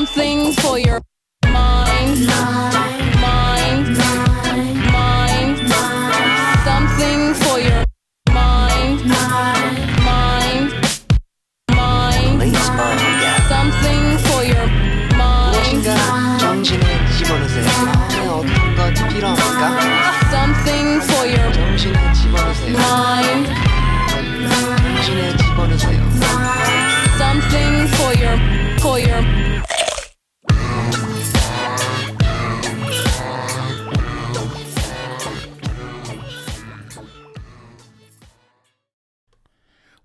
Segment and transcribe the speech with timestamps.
[0.00, 1.02] Something for your
[1.44, 2.26] mind.
[2.26, 2.79] Mind.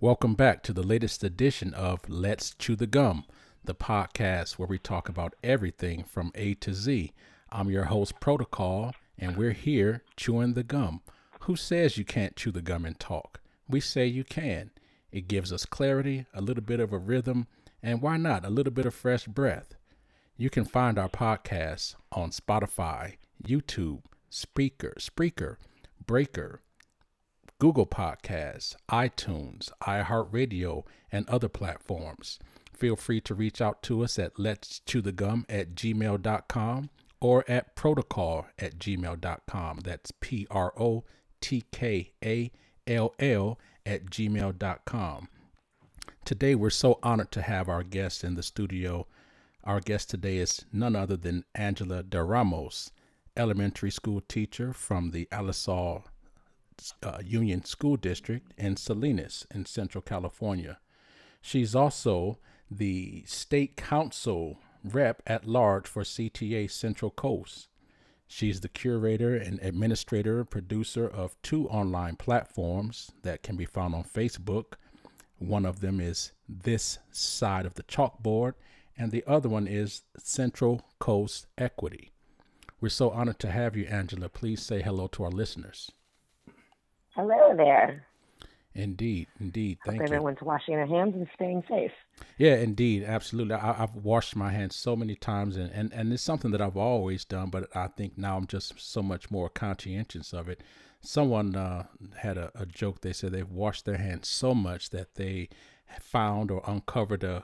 [0.05, 3.25] Welcome back to the latest edition of Let's Chew the Gum,
[3.63, 7.11] the podcast where we talk about everything from A to Z.
[7.51, 11.01] I'm your host, Protkall, and we're here chewing the gum.
[11.39, 13.41] Who says you can't chew the gum and talk?
[13.67, 14.69] We say you can.
[15.11, 17.47] It gives us clarity, a little bit of a rhythm,
[17.81, 19.73] and why not a little bit of fresh breath?
[20.37, 25.55] You can find our podcast on Spotify, YouTube, Speaker, Spreaker,
[26.05, 26.61] Breaker,
[27.65, 32.37] Google Podcasts, iTunes, iHeartRadio, and other platforms.
[32.71, 37.43] Feel free to reach out to us at let's chew the gum at gmail.com or
[37.47, 39.79] at protkall at gmail.com.
[39.83, 41.05] That's P R O
[41.41, 42.51] T K A
[42.85, 45.27] L L at gmail.com.
[46.23, 49.07] Today, we're so honored to have our guest in the studio.
[49.63, 52.91] Our guest today is none other than Angela Der Ramos,
[53.35, 56.03] elementary school teacher from the Alisal
[57.03, 60.79] uh, Union School District in Salinas in Central California.
[61.41, 67.67] She's also the state council rep at large for CTA Central Coast.
[68.27, 74.03] She's the curator and administrator, producer of two online platforms that can be found on
[74.03, 74.73] Facebook.
[75.37, 78.53] One of them is This Side of the Chalkboard,
[78.97, 82.11] and the other one is Central Coast Equity.
[82.81, 84.29] We're so honored to have you, Angela.
[84.29, 85.91] Please say hello to our listeners.
[87.15, 88.05] Hello there.
[88.73, 89.77] Indeed, indeed.
[89.85, 90.15] Thank Hope you.
[90.15, 91.91] everyone's washing their hands and staying safe.
[92.37, 93.55] Yeah, indeed, absolutely.
[93.55, 96.75] I, I've washed my hands so many times, and, and, and it's something that I've
[96.75, 100.61] always done, but I think now I'm just so much more conscientious of it.
[100.99, 101.85] Someone uh,
[102.17, 102.99] had a, a joke.
[102.99, 105.47] They said they've washed their hands so much that they
[106.01, 107.43] found or uncovered a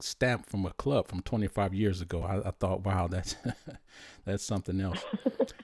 [0.00, 2.22] stamp from a club from 25 years ago.
[2.22, 3.36] I, I thought, wow, that's
[4.26, 5.02] that's something else.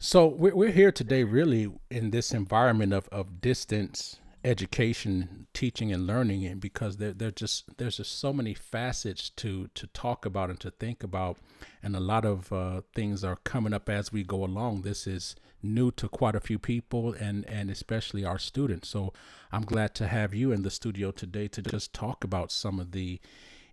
[0.00, 6.46] So we're, here today really in this environment of, of distance education, teaching and learning
[6.46, 10.60] and because there there just there's just so many facets to to talk about and
[10.60, 11.38] to think about
[11.82, 14.82] and a lot of uh, things are coming up as we go along.
[14.82, 18.88] This is new to quite a few people and and especially our students.
[18.88, 19.12] So
[19.50, 22.92] I'm glad to have you in the studio today to just talk about some of
[22.92, 23.18] the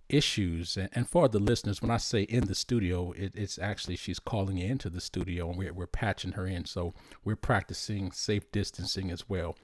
[0.10, 0.78] issues.
[0.78, 4.58] And, for the listeners when i say in the studio it, it's actually she's calling
[4.58, 6.66] into the studio and we're, we're patching her in.
[6.66, 6.94] So
[7.24, 9.56] we're practicing safe distancing as well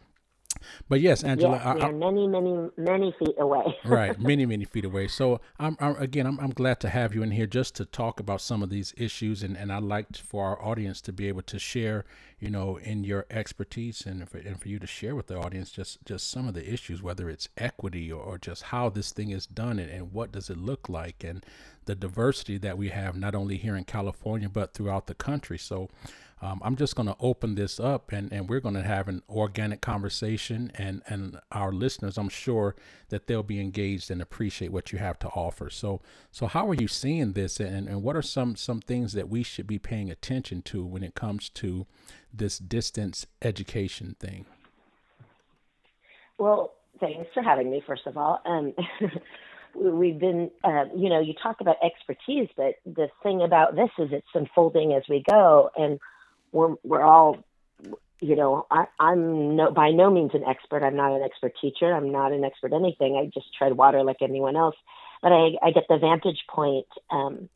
[0.90, 3.64] but yes angela yes, I- we I- many, many, many feet away.
[3.86, 7.24] right many many feet away so i'm, I'm again I'm, I'm glad to have you
[7.24, 10.46] in here just to talk about some of these issues and, and i'd like for
[10.46, 12.06] our audience to be able to share
[12.40, 15.72] you know in your expertise and for, and for you to share with the audience
[15.72, 19.30] just just some of the issues whether it's equity or, or just how this thing
[19.30, 21.46] is done and, and what does it look like and
[21.86, 25.90] the diversity that we have not only here in california but throughout the country so
[26.42, 29.22] um, I'm just going to open this up and, and we're going to have an
[29.30, 32.76] organic conversation and, and our listeners, I'm sure
[33.10, 35.70] that they'll be engaged and appreciate what you have to offer.
[35.70, 36.02] So,
[36.32, 39.44] so how are you seeing this and, and what are some, some things that we
[39.44, 41.86] should be paying attention to when it comes to
[42.34, 44.46] this distance education thing?
[46.40, 48.42] Well, thanks for having me, first of all.
[48.46, 48.74] Um,
[49.76, 53.90] we- we've been, uh, you know, you talk about expertise, but the thing about this
[54.00, 56.00] is it's unfolding as we go, and
[56.52, 57.38] we're we're all,
[58.20, 60.84] you know, I, I'm no by no means an expert.
[60.84, 61.94] I'm not an expert teacher.
[61.94, 63.16] I'm not an expert anything.
[63.16, 64.76] I just tread water like anyone else,
[65.22, 66.88] but I I get the vantage point.
[67.10, 67.50] Um,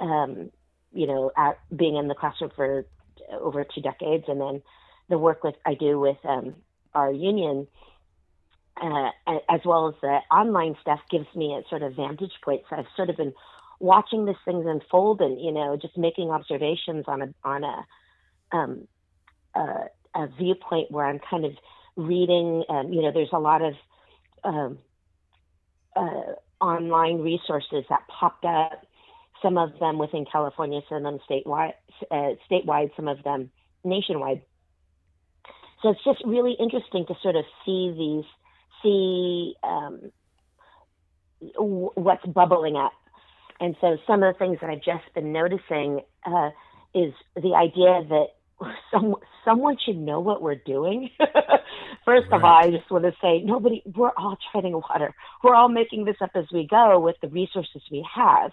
[0.00, 0.50] um,
[0.92, 2.86] you know, at being in the classroom for
[3.32, 4.62] over two decades, and then
[5.08, 6.54] the work with I do with um,
[6.94, 7.66] our union,
[8.80, 9.10] uh,
[9.48, 12.62] as well as the online stuff, gives me a sort of vantage point.
[12.70, 13.34] So I've sort of been
[13.80, 17.84] watching this thing unfold, and you know, just making observations on a on a
[18.54, 18.88] um,
[19.54, 19.62] a,
[20.14, 21.52] a viewpoint where I'm kind of
[21.96, 22.64] reading.
[22.68, 23.74] Um, you know, there's a lot of
[24.44, 24.78] um,
[25.96, 28.86] uh, online resources that popped up.
[29.42, 31.74] Some of them within California, some of them statewide,
[32.10, 33.50] uh, statewide, some of them
[33.84, 34.42] nationwide.
[35.82, 38.28] So it's just really interesting to sort of see these,
[38.82, 40.12] see um,
[41.56, 42.92] w- what's bubbling up,
[43.60, 46.50] And so some of the things that I've just been noticing uh,
[46.94, 48.26] is the idea that
[48.90, 51.10] some someone should know what we're doing.
[52.04, 53.82] First of all, I just want to say nobody.
[53.84, 55.14] We're all treading water.
[55.42, 58.50] We're all making this up as we go with the resources we have,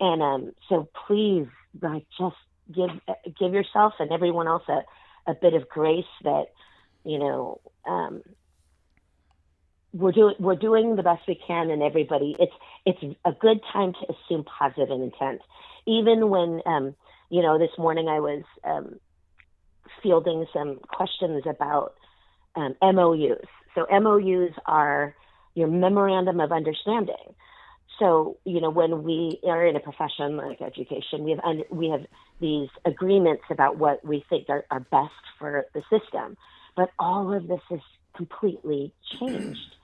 [0.00, 1.46] and um, so please,
[1.80, 2.36] like, just
[2.74, 2.90] give
[3.38, 4.80] give yourself and everyone else a
[5.30, 6.46] a bit of grace that
[7.04, 8.22] you know um,
[9.92, 12.36] we're doing we're doing the best we can, and everybody.
[12.38, 12.52] It's
[12.84, 15.40] it's a good time to assume positive intent,
[15.86, 16.94] even when um,
[17.28, 18.42] you know this morning I was.
[18.64, 19.00] Um,
[20.02, 21.94] fielding some questions about
[22.56, 23.46] um, MOUs.
[23.74, 25.14] So MOUs are
[25.54, 27.34] your memorandum of understanding.
[27.98, 31.90] So you know when we are in a profession like education, we have un- we
[31.90, 32.06] have
[32.40, 36.36] these agreements about what we think are, are best for the system,
[36.76, 37.80] but all of this is
[38.16, 39.76] completely changed.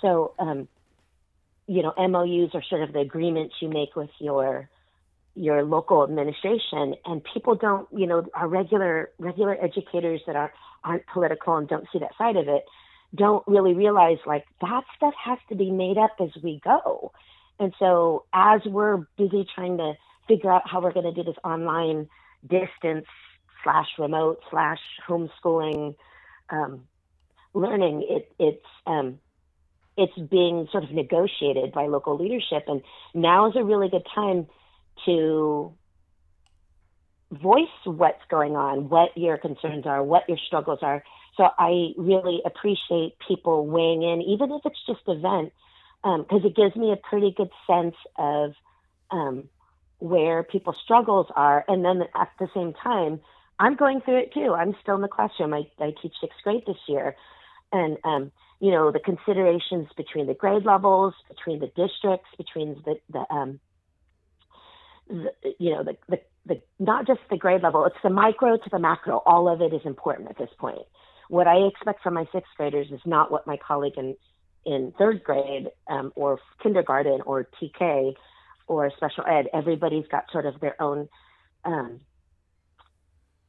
[0.00, 0.66] So um,
[1.66, 4.68] you know MOUs are sort of the agreements you make with your
[5.34, 10.52] your local administration and people don't you know our regular regular educators that are
[10.84, 12.64] aren't political and don't see that side of it
[13.14, 17.12] don't really realize like that stuff has to be made up as we go.
[17.58, 19.94] And so as we're busy trying to
[20.26, 22.08] figure out how we're going to do this online
[22.42, 23.06] distance
[23.62, 25.94] slash remote slash homeschooling
[26.50, 26.84] um,
[27.54, 29.18] learning it it's um,
[29.96, 32.64] it's being sort of negotiated by local leadership.
[32.66, 32.82] And
[33.14, 34.46] now is a really good time
[35.04, 35.74] to
[37.30, 41.02] voice what's going on, what your concerns are, what your struggles are.
[41.36, 45.52] So I really appreciate people weighing in, even if it's just a vent,
[46.02, 48.52] because um, it gives me a pretty good sense of
[49.10, 49.48] um,
[49.98, 51.64] where people's struggles are.
[51.68, 53.20] And then at the same time,
[53.58, 54.52] I'm going through it too.
[54.52, 55.54] I'm still in the classroom.
[55.54, 57.16] I, I teach sixth grade this year.
[57.72, 62.96] And, um, you know, the considerations between the grade levels, between the districts, between the,
[63.10, 63.24] the
[65.10, 65.28] um,
[65.58, 68.78] you know, the, the, the, not just the grade level, it's the micro to the
[68.78, 69.22] macro.
[69.26, 70.82] All of it is important at this point.
[71.28, 74.16] What I expect from my sixth graders is not what my colleague in,
[74.66, 78.14] in third grade um, or kindergarten or TK
[78.66, 81.08] or special ed, everybody's got sort of their own
[81.64, 82.00] um,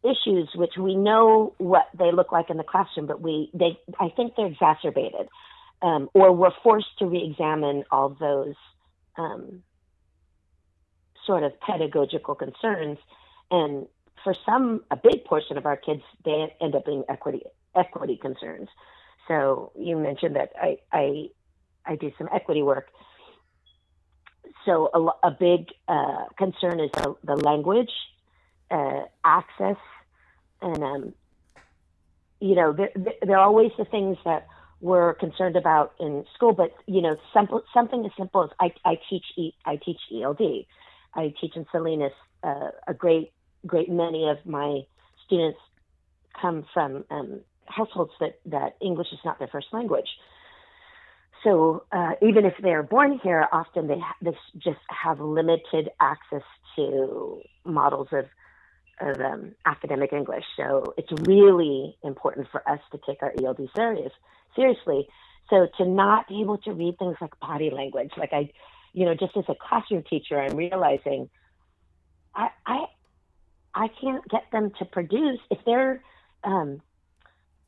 [0.04, 4.10] issues, which we know what they look like in the classroom, but we, they, I
[4.10, 5.28] think they're exacerbated,
[5.82, 8.56] um, or we're forced to re-examine all those
[9.18, 9.64] um,
[11.26, 12.98] sort of pedagogical concerns.
[13.52, 13.88] And
[14.24, 17.44] for some, a big portion of our kids, they end up being equity
[17.76, 18.70] equity concerns.
[19.28, 21.30] So you mentioned that I I,
[21.86, 22.90] I do some equity work.
[24.66, 27.92] So a, a big uh, concern is the, the language
[28.72, 29.78] uh, access,
[30.62, 31.14] and um,
[32.40, 34.48] you know there, are always the things that
[34.80, 39.00] we're concerned about in school, but you know, simple, something as simple as I, I
[39.10, 39.26] teach
[39.66, 40.66] I teach ELD.
[41.16, 42.12] I teach in Salinas.
[42.44, 43.32] Uh, a great,
[43.66, 44.82] great many of my
[45.26, 45.60] students
[46.40, 50.08] come from um, households that, that English is not their first language.
[51.44, 56.44] So uh, even if they're born here, often they, ha- they just have limited access
[56.76, 58.26] to models of,
[59.02, 60.46] of um, academic English.
[60.56, 64.12] So it's really important for us to take our ELD serious,
[64.56, 65.08] seriously.
[65.50, 68.50] So to not be able to read things like body language, like I
[68.94, 71.30] you know, just as a classroom teacher, I'm realizing
[72.36, 72.86] I I
[73.74, 76.02] I can't get them to produce if they're
[76.44, 76.82] um,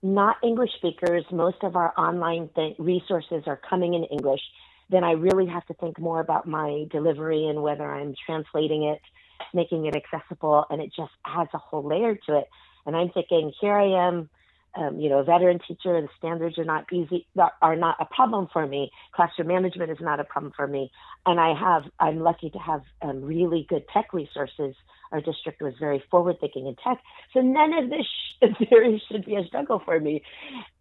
[0.03, 1.25] not English speakers.
[1.31, 4.41] Most of our online th- resources are coming in English.
[4.89, 9.01] Then I really have to think more about my delivery and whether I'm translating it,
[9.51, 12.47] making it accessible, and it just adds a whole layer to it.
[12.85, 14.29] And I'm thinking, here I am
[14.75, 17.25] um, you know, a veteran teacher, the standards are not easy,
[17.61, 18.91] are not a problem for me.
[19.13, 20.91] Classroom management is not a problem for me.
[21.25, 24.75] And I have, I'm lucky to have um, really good tech resources.
[25.11, 27.01] Our district was very forward thinking in tech.
[27.33, 28.05] So none of this
[28.59, 30.23] sh- should be a struggle for me.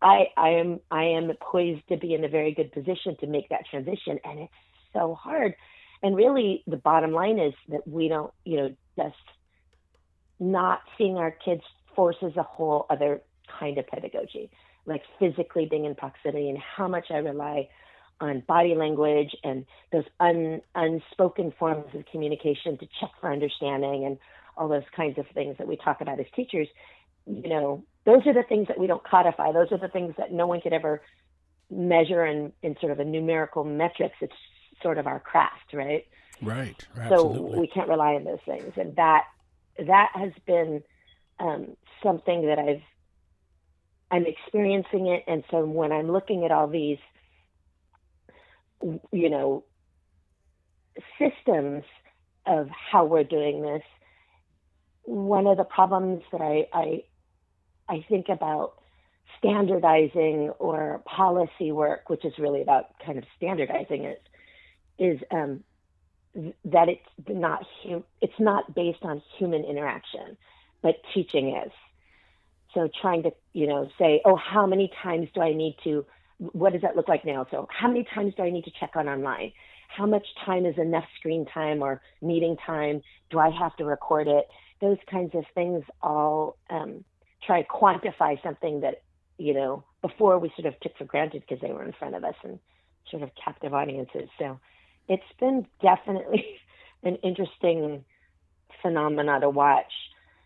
[0.02, 3.48] I, I am, I am poised to be in a very good position to make
[3.50, 4.18] that transition.
[4.24, 4.52] And it's
[4.92, 5.54] so hard.
[6.02, 9.16] And really the bottom line is that we don't, you know, just
[10.40, 11.62] not seeing our kids
[11.94, 13.22] forces a whole other
[13.58, 14.50] kind of pedagogy,
[14.86, 17.68] like physically being in proximity and how much I rely
[18.20, 24.18] on body language and those un, unspoken forms of communication to check for understanding and
[24.56, 26.68] all those kinds of things that we talk about as teachers.
[27.26, 29.52] You know, those are the things that we don't codify.
[29.52, 31.02] Those are the things that no one could ever
[31.70, 34.16] measure in, in sort of a numerical metrics.
[34.20, 34.32] It's
[34.82, 36.06] sort of our craft, right?
[36.42, 36.86] Right.
[36.96, 37.52] Absolutely.
[37.52, 39.24] So we can't rely on those things, and that
[39.78, 40.82] that has been
[41.38, 42.82] um, something that I've
[44.10, 45.24] I'm experiencing it.
[45.26, 46.98] And so when I'm looking at all these,
[49.12, 49.64] you know,
[51.18, 51.84] systems
[52.46, 53.82] of how we're doing this,
[55.04, 57.04] one of the problems that I, I,
[57.88, 58.74] I think about
[59.38, 64.22] standardizing or policy work, which is really about kind of standardizing it,
[64.98, 65.64] is um,
[66.64, 70.36] that it's not hum- it's not based on human interaction,
[70.82, 71.72] but teaching is.
[72.74, 76.04] So trying to you know say, oh, how many times do I need to?
[76.38, 77.46] What does that look like now?
[77.50, 79.52] So how many times do I need to check on online?
[79.88, 83.02] How much time is enough screen time or meeting time?
[83.30, 84.48] Do I have to record it?
[84.80, 87.04] Those kinds of things all um,
[87.46, 89.02] try to quantify something that
[89.38, 92.24] you know before we sort of took for granted because they were in front of
[92.24, 92.58] us and
[93.10, 94.28] sort of captive audiences.
[94.38, 94.58] So
[95.08, 96.44] it's been definitely
[97.02, 98.04] an interesting
[98.82, 99.92] phenomena to watch.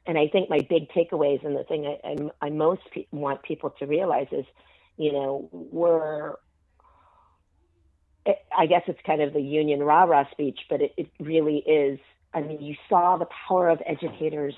[0.08, 3.42] And I think my big takeaways and the thing I, I, I most pe- want
[3.42, 4.46] people to realize is,
[4.96, 6.36] you know, we're,
[8.24, 11.58] eh, I guess it's kind of the union rah rah speech, but it, it really
[11.58, 12.00] is.
[12.32, 14.54] I mean, you saw the power of educators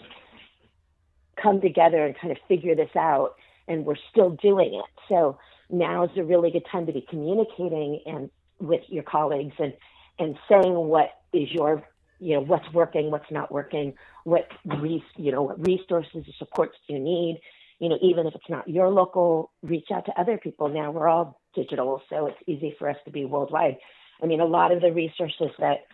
[1.43, 3.35] come together and kind of figure this out,
[3.67, 5.03] and we're still doing it.
[5.09, 5.37] So
[5.69, 8.31] now is a really good time to be communicating and
[8.61, 9.73] with your colleagues and
[10.19, 11.83] and saying what is your
[12.21, 16.77] you know what's working what's not working what re- you know what resources and supports
[16.87, 17.41] do you need?
[17.79, 20.69] You know even if it's not your local reach out to other people.
[20.69, 23.79] Now we're all digital so it's easy for us to be worldwide.
[24.23, 25.87] I mean a lot of the resources that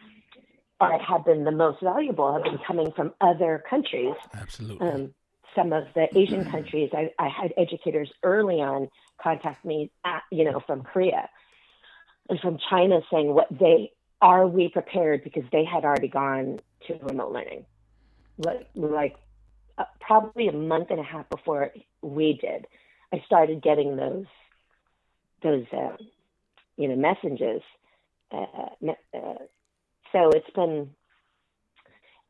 [0.80, 4.14] are, have been the most valuable have been coming from other countries.
[4.34, 4.86] Absolutely.
[4.86, 5.14] Um,
[5.54, 8.88] some of the asian countries I, I had educators early on
[9.22, 11.30] contact me at, you know from korea
[12.28, 16.94] and from china saying what they are we prepared because they had already gone to
[17.02, 17.64] remote learning
[18.38, 19.16] like, like
[19.78, 22.66] uh, probably a month and a half before we did
[23.12, 24.26] i started getting those
[25.42, 25.96] those uh,
[26.76, 27.62] you know messages
[28.32, 28.46] uh,
[29.14, 29.44] uh,
[30.12, 30.90] so it's been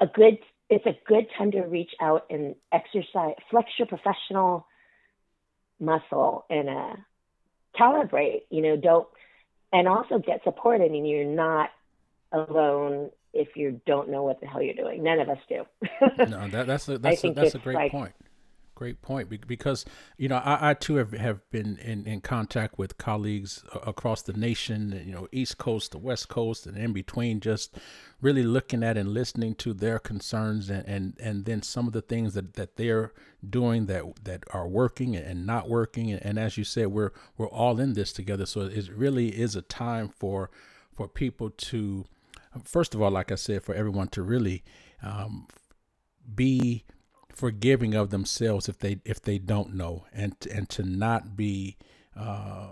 [0.01, 0.39] a good
[0.69, 4.67] it's a good time to reach out and exercise flex your professional
[5.79, 6.95] muscle and uh,
[7.79, 9.07] calibrate you know don't
[9.73, 10.81] and also get support.
[10.81, 11.71] I mean, you're not
[12.37, 15.03] alone if you don't know what the hell you're doing.
[15.03, 15.65] None of us do.
[16.27, 18.13] no, that, that's a, that's a, that's a great like, point.
[18.75, 19.87] Great point because
[20.19, 24.35] you know I, I too have, have been in, in contact with colleagues across the
[24.35, 27.79] nation, you know, East Coast, the West Coast, and in between, just
[28.21, 32.03] really looking at and listening to their concerns and, and, and then some of the
[32.03, 33.15] things that, that they're
[33.49, 36.11] doing that that are working and not working.
[36.11, 38.45] And, and as you said, we're we're all in this together.
[38.45, 40.51] So it really is a time for
[40.93, 42.05] for people to
[42.65, 44.63] first of all, like I said, for everyone to really
[45.03, 45.47] um,
[46.35, 46.85] be
[47.33, 51.77] forgiving of themselves if they if they don't know, and and to not be
[52.17, 52.69] uh,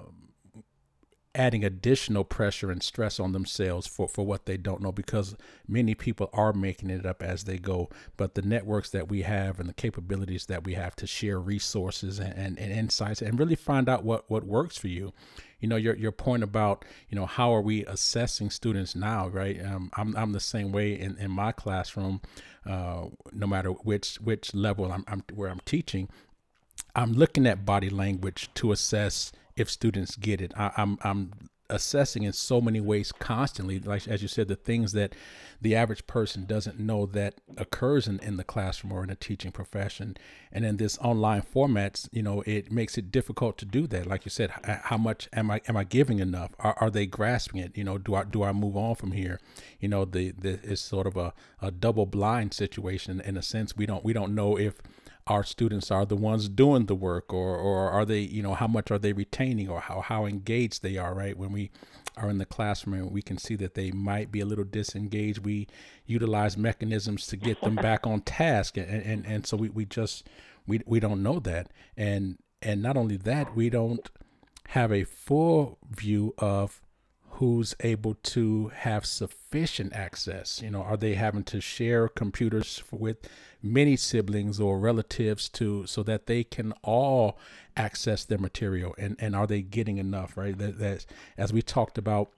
[1.34, 5.34] adding additional pressure and stress on themselves for, for what they don't know because
[5.66, 7.88] many people are making it up as they go.
[8.16, 12.18] But the networks that we have and the capabilities that we have to share resources
[12.18, 15.12] and, and, and insights and really find out what, what works for you.
[15.60, 19.64] You know your your point about you know how are we assessing students now right?
[19.64, 22.20] Um, I'm, I'm the same way in, in my classroom
[22.66, 26.10] uh, no matter which which level I'm, I'm where I'm teaching
[26.94, 30.52] I'm looking at body language to assess if students get it.
[30.56, 31.32] I, I'm I'm
[31.70, 35.14] assessing in so many ways constantly like as you said the things that
[35.62, 39.50] the average person doesn't know that occurs in, in the classroom or in a teaching
[39.50, 40.14] profession.
[40.52, 44.06] And in this online formats you know it makes it difficult to do that.
[44.06, 46.50] Like you said how much am i am i giving enough?
[46.58, 47.76] Are, are they grasping it?
[47.76, 49.40] You know do i do i move on from here?
[49.80, 51.32] You know the, the it's sort of a,
[51.62, 53.74] a double blind situation in a sense.
[53.74, 54.74] We don't we don't know if
[55.26, 58.66] our students are the ones doing the work or or are they you know how
[58.66, 61.36] much are they retaining or how how engaged they are right?
[61.36, 61.70] When we
[62.16, 65.44] are in the classroom and we can see that they might be a little disengaged.
[65.44, 65.66] We
[66.06, 70.26] utilize mechanisms to get them back on task and and, and so we, we just
[70.66, 71.70] we we don't know that.
[71.96, 74.08] And and not only that we don't
[74.68, 76.80] have a full view of
[77.38, 80.62] who's able to have sufficient access.
[80.62, 83.28] You know are they having to share computers with
[83.64, 87.38] many siblings or relatives to so that they can all
[87.76, 90.58] access their material and and are they getting enough right?
[90.58, 91.06] That,
[91.38, 92.30] as we talked about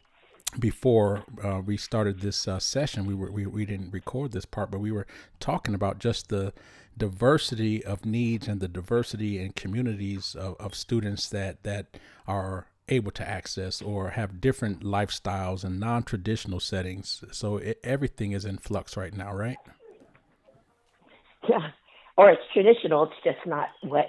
[0.58, 4.70] before uh, we started this uh, session we were we, we didn't record this part
[4.70, 5.06] but we were
[5.40, 6.52] talking about just the
[6.96, 13.10] diversity of needs and the diversity and communities of, of students that that are able
[13.10, 17.24] to access or have different lifestyles and non-traditional settings.
[17.32, 19.58] So it, everything is in flux right now right
[21.48, 21.70] yeah
[22.16, 24.06] or it's traditional it's just not what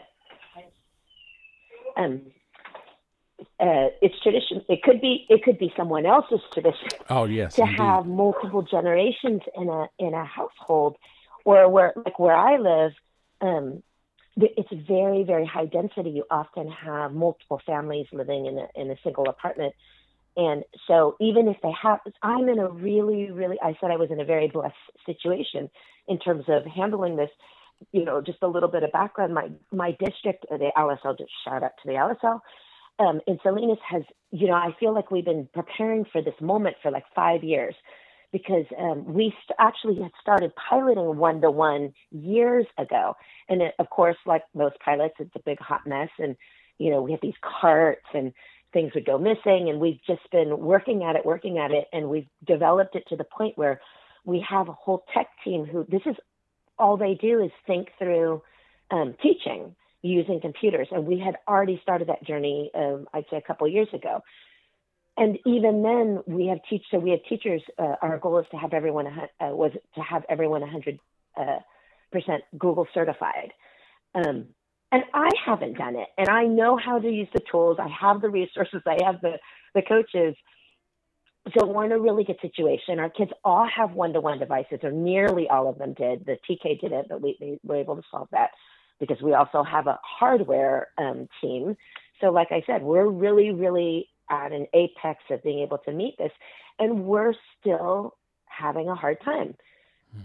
[1.98, 2.22] um
[3.60, 4.63] uh, it's tradition.
[4.70, 7.77] It could be it could be someone else's tradition Oh yes, to indeed.
[7.77, 10.98] have multiple generations in a in a household,
[11.46, 12.91] or where like where I live,
[13.41, 13.84] um,
[14.36, 16.12] it's very very high density.
[16.12, 19.74] You often have multiple families living in a in a single apartment,
[20.38, 23.58] and so even if they have, I'm in a really really.
[23.62, 24.75] I said I was in a very blessed
[25.06, 25.70] situation
[26.08, 27.29] in terms of handling this.
[27.91, 29.34] You know, just a little bit of background.
[29.34, 32.39] My my district, uh, the Alisal, just shout out to the Alisal
[33.00, 36.77] um, in Salinas has, you know, I feel like we've been preparing for this moment
[36.82, 37.75] for like five years
[38.32, 43.15] because um, we st- actually had started piloting one to one years ago.
[43.50, 46.10] And it, of course, like most pilots, it's a big hot mess.
[46.17, 46.36] And,
[46.79, 48.34] you know, we have these carts and
[48.74, 49.69] things would go missing.
[49.69, 51.86] And we've just been working at it, working at it.
[51.93, 53.81] And we've developed it to the point where
[54.25, 56.15] we have a whole tech team who this is
[56.79, 58.41] all they do is think through
[58.91, 60.88] um, teaching using computers.
[60.91, 64.21] And we had already started that journey, um, I'd say a couple years ago.
[65.17, 66.83] And even then, we have teach.
[66.91, 67.63] So we have teachers.
[67.79, 71.00] Uh, our goal is to have everyone uh, was to have everyone 100
[71.36, 71.57] uh,
[72.12, 73.51] percent Google certified.
[74.13, 74.50] Um,
[74.91, 77.77] and I haven't done it, and I know how to use the tools.
[77.79, 78.82] I have the resources.
[78.86, 79.38] I have the
[79.75, 80.36] the coaches.
[81.58, 83.00] So we're in a really good situation.
[83.00, 86.25] Our kids all have one-to-one devices, or nearly all of them did.
[86.25, 88.50] The TK did it, but we, we were able to solve that
[89.00, 91.77] because we also have a hardware um, team.
[92.20, 96.17] So, like I said, we're really, really at an apex of being able to meet
[96.17, 96.32] this,
[96.79, 98.15] and we're still
[98.46, 99.56] having a hard time.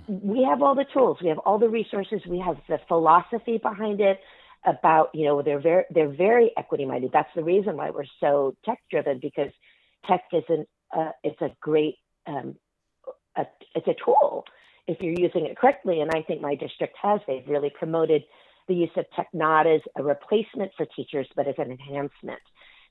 [0.09, 4.01] We have all the tools, we have all the resources, we have the philosophy behind
[4.01, 4.21] it
[4.65, 7.11] about you know they're very they're very equity minded.
[7.13, 9.51] That's the reason why we're so tech driven because
[10.07, 12.57] tech isn't uh, it's a great um,
[13.37, 14.45] a, it's a tool
[14.87, 16.01] if you're using it correctly.
[16.01, 17.21] And I think my district has.
[17.27, 18.23] They've really promoted
[18.69, 22.41] the use of tech not as a replacement for teachers, but as an enhancement.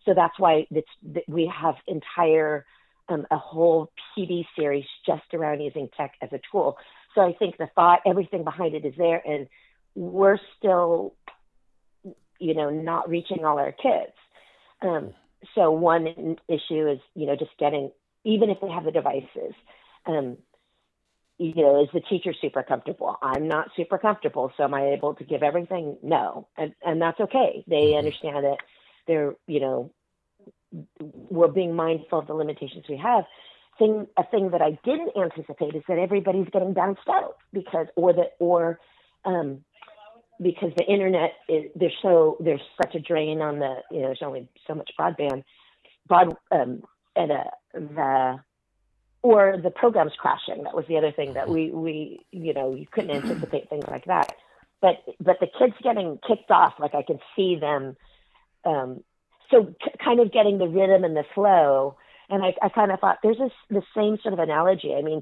[0.05, 0.87] So that's why it's,
[1.27, 2.65] we have entire
[3.09, 6.77] um, a whole PD series just around using tech as a tool.
[7.13, 9.47] So I think the thought, everything behind it is there, and
[9.95, 11.13] we're still,
[12.41, 14.13] you know, not reaching all our kids.
[14.81, 15.13] Um,
[15.55, 17.91] so one issue is, you know, just getting,
[18.23, 19.53] even if they have the devices,
[20.05, 20.37] um,
[21.37, 23.17] you know, is the teacher super comfortable?
[23.21, 25.97] I'm not super comfortable, so am I able to give everything?
[26.03, 27.63] No, and and that's okay.
[27.67, 28.57] They understand that
[29.07, 29.91] they're, you know,
[30.99, 33.25] we're being mindful of the limitations we have.
[33.79, 38.13] Thing a thing that I didn't anticipate is that everybody's getting bounced out because or
[38.13, 38.79] the or
[39.25, 39.63] um,
[40.41, 44.21] because the internet is there's so there's such a drain on the you know there's
[44.23, 45.43] only so much broadband
[46.07, 46.83] broad um,
[47.15, 48.39] and uh, the
[49.23, 50.63] or the program's crashing.
[50.63, 54.05] That was the other thing that we we you know you couldn't anticipate things like
[54.05, 54.33] that.
[54.81, 57.95] But but the kids getting kicked off, like I can see them.
[58.65, 59.03] Um,
[59.51, 61.97] so k- kind of getting the rhythm and the flow.
[62.29, 64.95] And I, I kind of thought there's this the same sort of analogy.
[64.95, 65.21] I mean,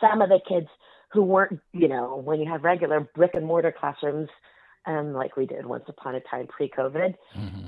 [0.00, 0.68] some of the kids
[1.14, 4.28] who weren't, you know, when you have regular brick and mortar classrooms,
[4.84, 7.66] um, like we did once upon a time pre-COVID, Mm-hmm.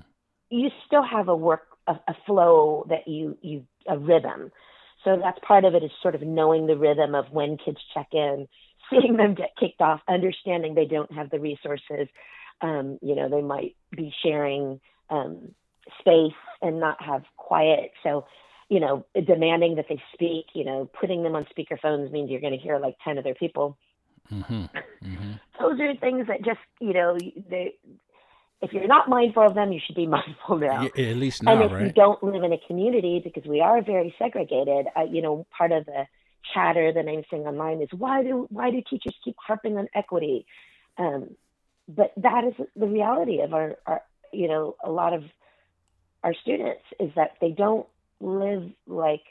[0.51, 4.51] you still have a work a, a flow that you you a rhythm.
[5.05, 8.09] So that's part of it is sort of knowing the rhythm of when kids check
[8.13, 8.49] in,
[8.91, 12.09] seeing them get kicked off, understanding they don't have the resources.
[12.61, 14.81] Um, you know, they might be sharing
[15.11, 15.55] um,
[16.01, 16.33] space
[16.63, 17.93] and not have quiet.
[18.03, 18.25] So,
[18.69, 22.53] you know, demanding that they speak, you know, putting them on speakerphones means you're going
[22.53, 23.77] to hear like 10 other people.
[24.33, 24.65] Mm-hmm.
[25.05, 25.33] Mm-hmm.
[25.61, 27.17] Those are things that just, you know,
[27.49, 27.75] they,
[28.61, 30.83] if you're not mindful of them, you should be mindful now.
[30.83, 33.83] Yeah, at least now, and if you don't live in a community, because we are
[33.83, 36.07] very segregated, uh, you know, part of the
[36.55, 40.47] chatter that I'm seeing online is why do why do teachers keep harping on equity?
[40.97, 41.37] Um,
[41.89, 44.03] but that is the reality of our, our,
[44.33, 45.25] you know, a lot of
[46.25, 47.87] our students is that they don't
[48.21, 49.23] live like,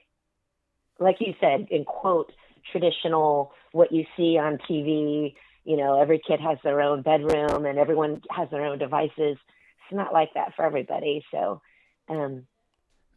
[0.99, 2.31] like you said, in quote,
[2.71, 5.33] traditional what you see on TV.
[5.63, 9.37] You know, every kid has their own bedroom and everyone has their own devices.
[9.37, 11.23] It's not like that for everybody.
[11.31, 11.61] So,
[12.09, 12.45] um,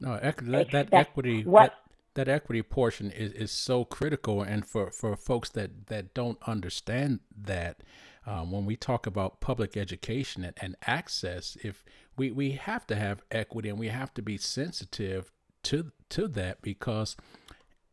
[0.01, 1.75] No, ec- that, that That- equity what-
[2.15, 6.39] that, that equity portion is, is so critical, and for, for folks that, that don't
[6.47, 7.83] understand that,
[8.27, 11.85] um, when we talk about public education and, and access, if
[12.17, 15.31] we, we have to have equity and we have to be sensitive
[15.69, 17.15] to to that because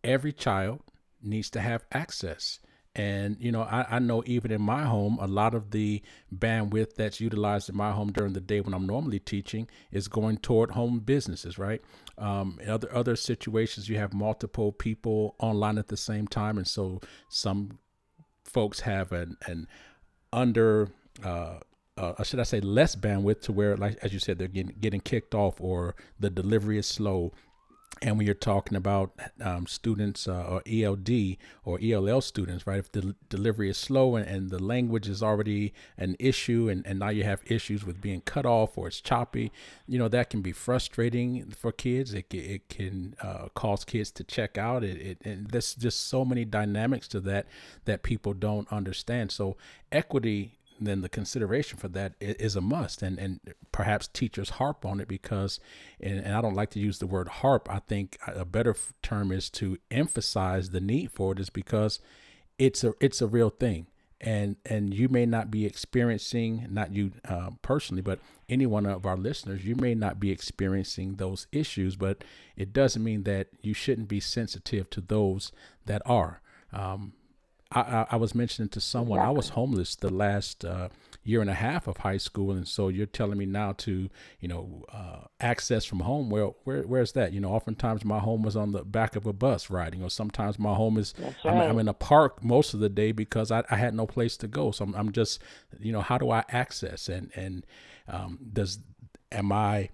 [0.04, 0.80] every child
[1.22, 2.60] needs to have access.
[2.98, 6.02] And you know, I, I know even in my home, a lot of the
[6.34, 10.38] bandwidth that's utilized in my home during the day when I'm normally teaching is going
[10.38, 11.82] toward home businesses, right?
[12.18, 16.68] Um, in other other situations, you have multiple people online at the same time, and
[16.68, 17.80] so some
[18.46, 19.68] folks have an an
[20.32, 20.88] under
[21.22, 21.60] uh,
[21.98, 25.00] uh, should I say, less bandwidth to where, like as you said, they're getting getting
[25.00, 27.32] kicked off or the delivery is slow.
[28.06, 32.78] And when you're talking about um, students uh, or ELD or ELL students, right?
[32.78, 37.00] If the delivery is slow and, and, the language is already an issue, and, and
[37.00, 39.52] now you have issues with being cut off or it's choppy,
[39.88, 42.14] you know, that can be frustrating for kids.
[42.14, 44.84] It, it can uh, cause kids to check out.
[44.84, 47.48] It, it, and there's just so many dynamics to that
[47.86, 49.32] that people don't understand.
[49.32, 49.58] So,
[49.92, 53.02] equity then the consideration for that is a must.
[53.02, 53.40] And and
[53.72, 55.60] perhaps teachers harp on it because
[56.00, 57.70] and, and I don't like to use the word harp.
[57.70, 62.00] I think a better term is to emphasize the need for it is because
[62.58, 63.88] it's a it's a real thing.
[64.22, 69.06] And and you may not be experiencing not you uh, personally but any one of
[69.06, 72.24] our listeners you may not be experiencing those issues but
[72.56, 75.52] it doesn't mean that you shouldn't be sensitive to those
[75.86, 76.42] that are.
[76.72, 77.14] Um,
[77.76, 80.88] I, I, was mentioning to someone I was homeless the last uh,
[81.24, 84.10] year and a half of high school, and so you're telling me now to
[84.40, 86.30] you know uh, access from home.
[86.30, 87.34] Well, where where's that?
[87.34, 90.58] You know, oftentimes my home was on the back of a bus riding, or sometimes
[90.58, 91.36] my home is right.
[91.44, 94.38] I'm, I'm, in a park most of the day because I, I had no place
[94.38, 94.72] to go.
[94.72, 95.42] So I'm, I'm just
[95.78, 97.66] you know how do I access and and
[98.08, 98.80] um, does
[99.32, 99.90] am I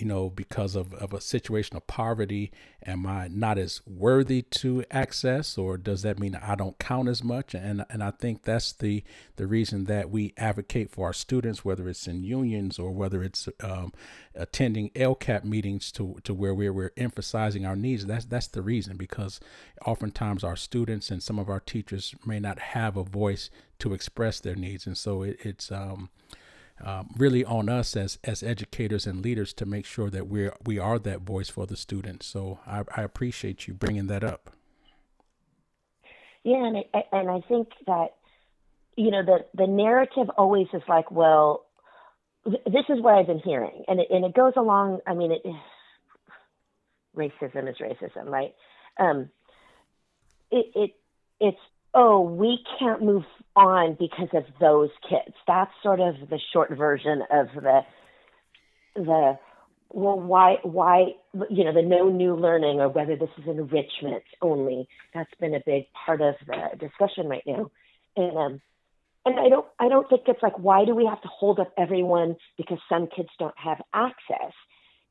[0.00, 2.50] you know, because of, of a situation of poverty,
[2.86, 7.22] am I not as worthy to access, or does that mean I don't count as
[7.22, 7.54] much?
[7.54, 9.04] And and I think that's the
[9.36, 13.46] the reason that we advocate for our students, whether it's in unions or whether it's
[13.62, 13.92] um,
[14.34, 18.06] attending LCAP meetings to to where we're we're emphasizing our needs.
[18.06, 19.38] That's that's the reason because
[19.84, 24.40] oftentimes our students and some of our teachers may not have a voice to express
[24.40, 26.08] their needs, and so it, it's um,
[26.84, 30.78] um, really on us as as educators and leaders to make sure that we're we
[30.78, 32.26] are that voice for the students.
[32.26, 34.50] So I, I appreciate you bringing that up.
[36.42, 38.08] Yeah, and I, and I think that
[38.96, 41.66] you know the the narrative always is like, well,
[42.44, 45.00] this is what I've been hearing, and it, and it goes along.
[45.06, 45.42] I mean, it
[47.16, 48.54] racism is racism, right?
[48.98, 49.30] Um,
[50.50, 50.90] it it
[51.40, 51.58] it's
[51.94, 53.24] oh, we can't move
[53.56, 55.34] on because of those kids.
[55.46, 57.80] That's sort of the short version of the
[58.94, 59.38] the
[59.92, 61.06] well why why
[61.48, 65.60] you know the no new learning or whether this is enrichment only that's been a
[65.64, 67.70] big part of the discussion right now
[68.16, 68.60] and um
[69.26, 71.72] and i don't i don't think it's like why do we have to hold up
[71.76, 74.52] everyone because some kids don't have access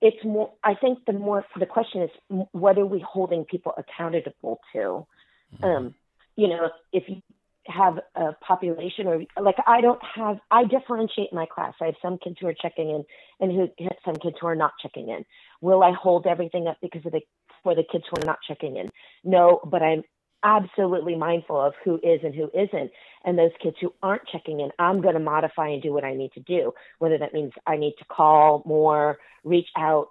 [0.01, 2.09] it's more i think the more the question is
[2.51, 5.65] what are we holding people accountable to mm-hmm.
[5.65, 5.95] um
[6.39, 7.21] you know, if you
[7.67, 11.73] have a population or like I don't have I differentiate my class.
[11.81, 13.03] I have some kids who are checking in
[13.41, 13.69] and who
[14.05, 15.25] some kids who are not checking in.
[15.61, 17.21] Will I hold everything up because of the
[17.61, 18.89] for the kids who are not checking in?
[19.25, 20.03] No, but I'm
[20.41, 22.91] absolutely mindful of who is and who isn't.
[23.25, 26.15] And those kids who aren't checking in, I'm going to modify and do what I
[26.15, 30.07] need to do, whether that means I need to call more, reach out,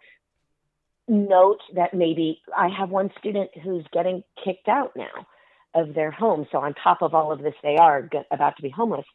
[1.09, 5.27] note that maybe I have one student who's getting kicked out now
[5.75, 6.47] of their home.
[6.51, 9.07] So on top of all of this, they are about to be homeless.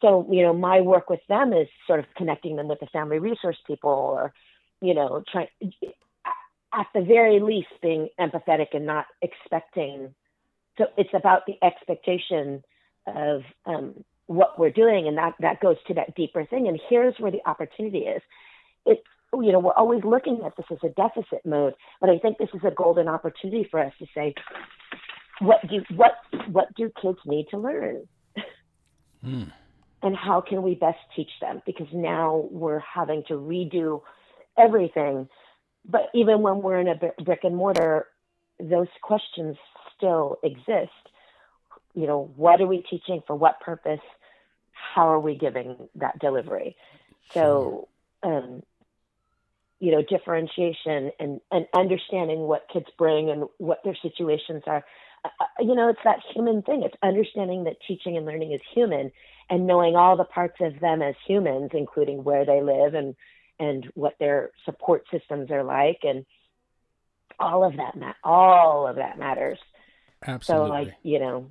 [0.00, 3.18] So you know, my work with them is sort of connecting them with the family
[3.18, 4.32] resource people, or
[4.80, 5.48] you know, trying
[6.72, 10.14] at the very least being empathetic and not expecting.
[10.76, 12.64] So it's about the expectation
[13.06, 16.68] of um, what we're doing, and that that goes to that deeper thing.
[16.68, 18.22] And here's where the opportunity is.
[18.84, 19.02] It's
[19.42, 22.50] you know, we're always looking at this as a deficit mode, but I think this
[22.54, 24.34] is a golden opportunity for us to say,
[25.40, 26.16] what do what
[26.50, 28.06] what do kids need to learn?
[29.24, 29.50] Mm.
[30.02, 31.62] and how can we best teach them?
[31.64, 34.02] Because now we're having to redo
[34.58, 35.30] everything.
[35.86, 38.06] But even when we're in a brick and mortar
[38.60, 39.56] those questions
[39.96, 40.90] still exist.
[41.94, 43.22] You know what are we teaching?
[43.26, 44.00] For what purpose?
[44.72, 46.76] How are we giving that delivery?
[47.32, 47.88] So
[48.22, 48.62] um,
[49.80, 54.84] you know differentiation and and understanding what kids bring and what their situations are
[55.60, 56.82] you know, it's that human thing.
[56.82, 59.10] It's understanding that teaching and learning is human
[59.50, 63.14] and knowing all the parts of them as humans, including where they live and
[63.58, 66.26] and what their support systems are like and
[67.38, 69.58] all of that ma- all of that matters.
[70.26, 70.68] Absolutely.
[70.68, 71.50] So like, you know,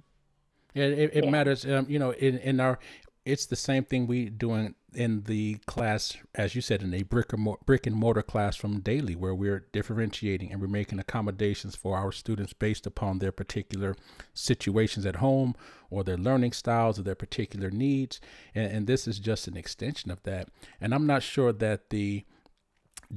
[0.73, 1.29] yeah, it, it yeah.
[1.29, 1.65] matters.
[1.65, 2.79] Um, you know, in, in our
[3.25, 7.33] it's the same thing we doing in the class, as you said, in a brick
[7.33, 11.97] and mortar, brick and mortar classroom daily, where we're differentiating and we're making accommodations for
[11.97, 13.95] our students based upon their particular
[14.33, 15.55] situations at home
[15.89, 18.19] or their learning styles or their particular needs.
[18.55, 20.49] And, and this is just an extension of that.
[20.79, 22.25] And I'm not sure that the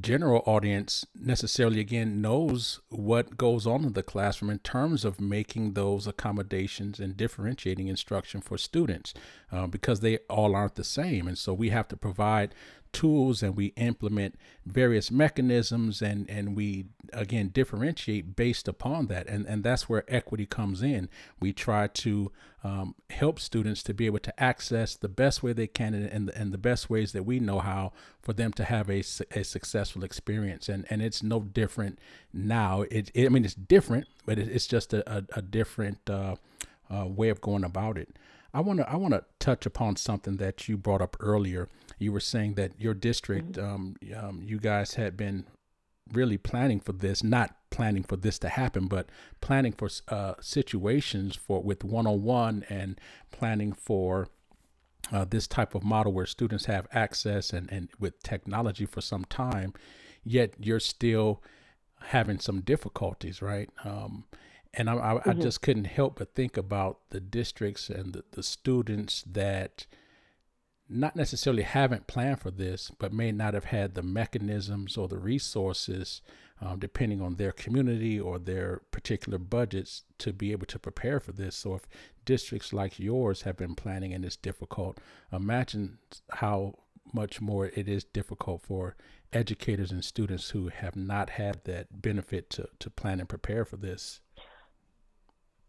[0.00, 5.72] general audience necessarily again knows what goes on in the classroom in terms of making
[5.72, 9.14] those accommodations and differentiating instruction for students
[9.50, 11.26] uh, because they all aren't the same.
[11.26, 12.54] And so we have to provide
[12.96, 19.26] tools and we implement various mechanisms and and we again differentiate based upon that.
[19.26, 21.10] And and that's where equity comes in.
[21.38, 22.32] We try to
[22.64, 26.30] um, help students to be able to access the best way they can and, and,
[26.30, 30.02] and the best ways that we know how for them to have a, a successful
[30.02, 30.68] experience.
[30.68, 31.98] And and it's no different
[32.32, 32.82] now.
[32.82, 36.36] It, it i mean it's different but it, it's just a, a, a different uh,
[36.90, 38.16] uh, way of going about it.
[38.52, 41.68] I want to I want to touch upon something that you brought up earlier.
[41.98, 43.74] You were saying that your district, mm-hmm.
[43.74, 45.46] um, um, you guys had been
[46.12, 49.08] really planning for this, not planning for this to happen, but
[49.40, 53.00] planning for uh, situations for with one-on-one and
[53.32, 54.28] planning for
[55.12, 59.24] uh, this type of model where students have access and, and with technology for some
[59.24, 59.72] time,
[60.24, 61.42] yet you're still
[62.00, 63.70] having some difficulties, right?
[63.84, 64.24] Um,
[64.74, 65.30] and I, I, mm-hmm.
[65.30, 69.86] I, just couldn't help but think about the districts and the, the students that
[70.88, 75.18] not necessarily haven't planned for this, but may not have had the mechanisms or the
[75.18, 76.22] resources,
[76.60, 81.32] um, depending on their community or their particular budgets, to be able to prepare for
[81.32, 81.56] this.
[81.56, 81.86] So, if
[82.24, 84.98] districts like yours have been planning and it's difficult,
[85.32, 85.98] imagine
[86.30, 86.74] how
[87.12, 88.96] much more it is difficult for
[89.32, 93.76] educators and students who have not had that benefit to, to plan and prepare for
[93.76, 94.20] this.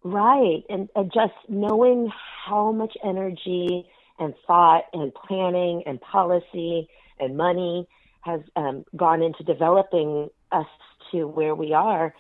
[0.03, 0.63] Right.
[0.69, 2.09] And, and just knowing
[2.45, 3.85] how much energy
[4.19, 6.87] and thought and planning and policy
[7.19, 7.87] and money
[8.21, 10.67] has um, gone into developing us
[11.11, 12.13] to where we are.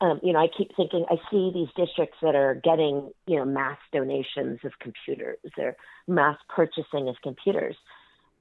[0.00, 3.44] Um, you know, I keep thinking I see these districts that are getting, you know,
[3.44, 5.76] mass donations of computers or
[6.08, 7.76] mass purchasing of computers.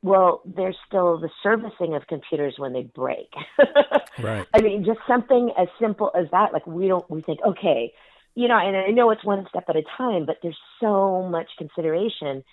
[0.03, 3.31] Well, there's still the servicing of computers when they break.
[4.19, 4.47] right.
[4.51, 6.51] I mean, just something as simple as that.
[6.51, 7.93] Like we don't, we think, okay,
[8.33, 11.49] you know, and I know it's one step at a time, but there's so much
[11.59, 12.43] consideration.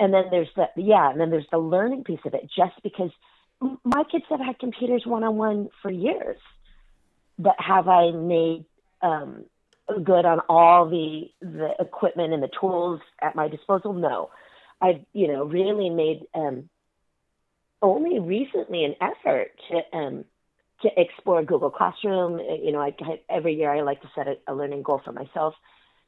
[0.00, 3.10] And then there's the, yeah, and then there's the learning piece of it, just because
[3.84, 6.38] my kids have had computers one on one for years.
[7.38, 8.64] But have I made
[9.02, 9.44] um,
[10.02, 13.92] good on all the the equipment and the tools at my disposal?
[13.92, 14.30] No,
[14.80, 16.70] I've you know really made um,
[17.82, 20.24] only recently an effort to um,
[20.82, 22.40] to explore Google Classroom.
[22.40, 22.94] Uh, you know, I,
[23.28, 25.54] every year I like to set a, a, learning goal for myself.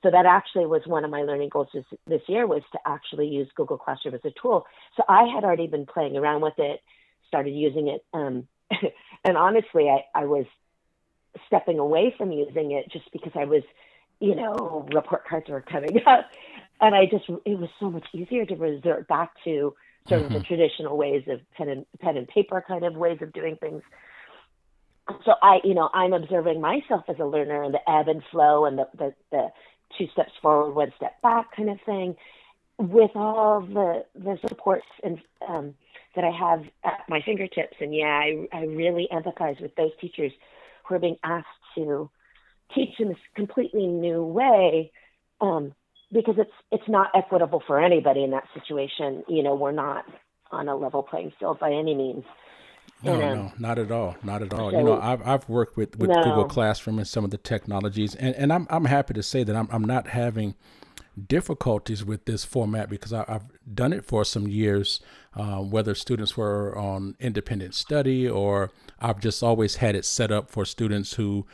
[0.02, 3.28] So that actually was one of my learning goals this, this year was to actually
[3.28, 4.66] use Google Classroom as a tool.
[4.96, 6.80] So I had already been playing around with it,
[7.28, 8.48] started using it, um,
[9.24, 10.46] and honestly, I, I was
[11.46, 13.62] stepping away from using it just because I was,
[14.20, 16.30] you know, report cards were coming up,
[16.80, 19.74] and I just it was so much easier to resort back to
[20.08, 20.38] sort of mm-hmm.
[20.38, 23.82] the traditional ways of pen and pen and paper kind of ways of doing things
[25.24, 28.64] so I, you know, I'm observing myself as a learner and the ebb and flow
[28.64, 29.48] and the, the, the
[29.96, 32.16] two steps forward, one step back kind of thing
[32.78, 35.74] with all the, the supports and, um,
[36.14, 37.76] that I have at my fingertips.
[37.80, 40.32] And yeah, I, I really empathize with those teachers
[40.84, 42.10] who are being asked to
[42.74, 44.92] teach in this completely new way.
[45.40, 45.74] Um,
[46.12, 49.24] because it's, it's not equitable for anybody in that situation.
[49.28, 50.04] You know, we're not
[50.50, 52.24] on a level playing field by any means.
[53.02, 54.70] No, no, not at all, not at all.
[54.70, 56.22] So, you know, I've I've worked with, with no.
[56.22, 59.56] Google Classroom and some of the technologies, and, and I'm I'm happy to say that
[59.56, 60.54] I'm I'm not having
[61.28, 65.00] difficulties with this format because I, have done it for some years,
[65.34, 70.50] uh, whether students were on independent study or I've just always had it set up
[70.50, 71.46] for students who,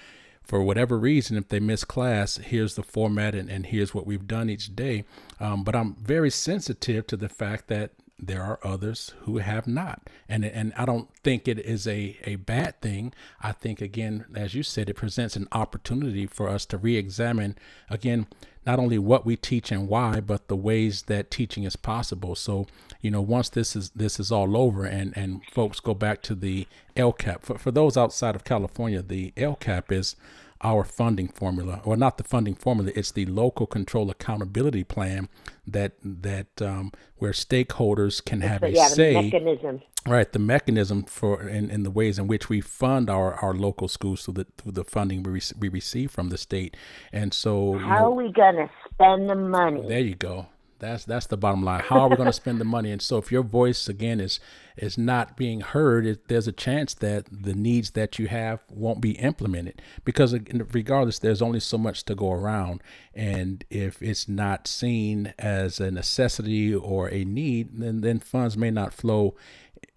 [0.42, 4.26] for whatever reason, if they miss class, here's the format and, and here's what we've
[4.26, 5.04] done each day.
[5.40, 10.08] Um, but I'm very sensitive to the fact that there are others who have not.
[10.28, 13.12] And and I don't think it is a a bad thing.
[13.40, 17.56] I think again as you said it presents an opportunity for us to re-examine
[17.88, 18.26] again
[18.66, 22.34] not only what we teach and why but the ways that teaching is possible.
[22.34, 22.66] So
[23.00, 26.34] you know once this is this is all over and and folks go back to
[26.34, 30.16] the LCAP for, for those outside of California the LCAP is
[30.62, 35.28] our funding formula, or not the funding formula, it's the local control accountability plan
[35.66, 39.14] that that um, where stakeholders can have a yeah, say.
[39.14, 39.82] mechanism.
[40.06, 43.88] Right, the mechanism for in, in the ways in which we fund our, our local
[43.88, 46.76] schools through the through the funding we, re- we receive from the state,
[47.12, 49.86] and so how you know, are we gonna spend the money?
[49.86, 50.46] There you go.
[50.78, 51.82] That's that's the bottom line.
[51.84, 52.92] How are we going to spend the money?
[52.92, 54.38] And so, if your voice again is
[54.76, 59.00] is not being heard, it, there's a chance that the needs that you have won't
[59.00, 62.82] be implemented because, regardless, there's only so much to go around.
[63.12, 68.70] And if it's not seen as a necessity or a need, then then funds may
[68.70, 69.34] not flow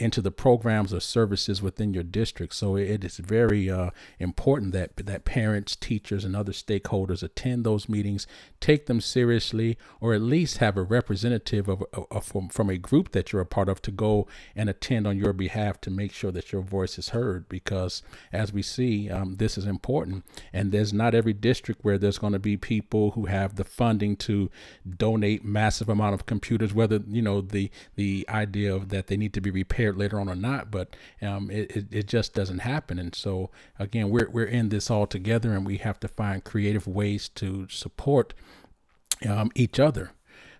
[0.01, 2.55] into the programs or services within your district.
[2.55, 7.87] So it is very uh, important that that parents, teachers, and other stakeholders attend those
[7.87, 8.25] meetings,
[8.59, 13.11] take them seriously, or at least have a representative of, of, from, from a group
[13.11, 16.31] that you're a part of to go and attend on your behalf to make sure
[16.31, 17.47] that your voice is heard.
[17.47, 18.01] Because
[18.33, 22.33] as we see, um, this is important, and there's not every district where there's going
[22.33, 24.49] to be people who have the funding to
[24.97, 29.33] donate massive amount of computers, whether you know the the idea of that they need
[29.33, 32.99] to be repaired later on or not, but um, it, it, it just doesn't happen.
[32.99, 33.49] And so
[33.79, 37.67] again, we're we're in this all together, and we have to find creative ways to
[37.69, 38.33] support
[39.27, 40.11] um, each other.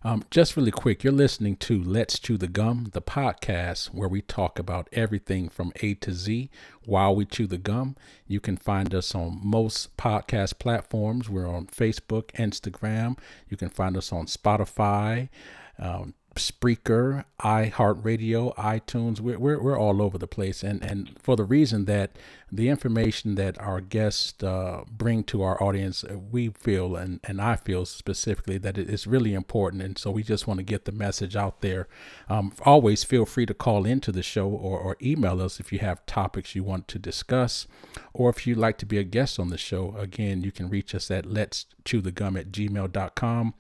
[0.04, 4.22] Um, just really quick, you're listening to Let's Chew the Gum, the podcast where we
[4.24, 6.50] talk about everything from A to Z
[6.86, 7.96] while we chew the gum.
[8.26, 11.30] You can find us on most podcast platforms.
[11.30, 13.20] We're on Facebook, Instagram.
[13.48, 15.30] You can find us on Spotify,
[15.78, 19.20] um, Spreaker, iHeartRadio, iTunes.
[19.20, 20.63] We're, we're, we're all over the place.
[20.63, 22.17] And, and for the reason that
[22.50, 27.41] the information that our guests uh, bring to our audience, uh, we feel, and, and
[27.41, 29.84] I feel specifically, that it is really important.
[29.84, 31.89] And so we just want to get the message out there.
[32.30, 35.80] Um, always feel free to call into the show or, or email us if you
[35.80, 37.67] have topics you want to discuss,
[38.13, 39.94] or if you'd like to be a guest on the show.
[39.98, 43.54] Again, you can reach us at let's chew the gum at gmail.com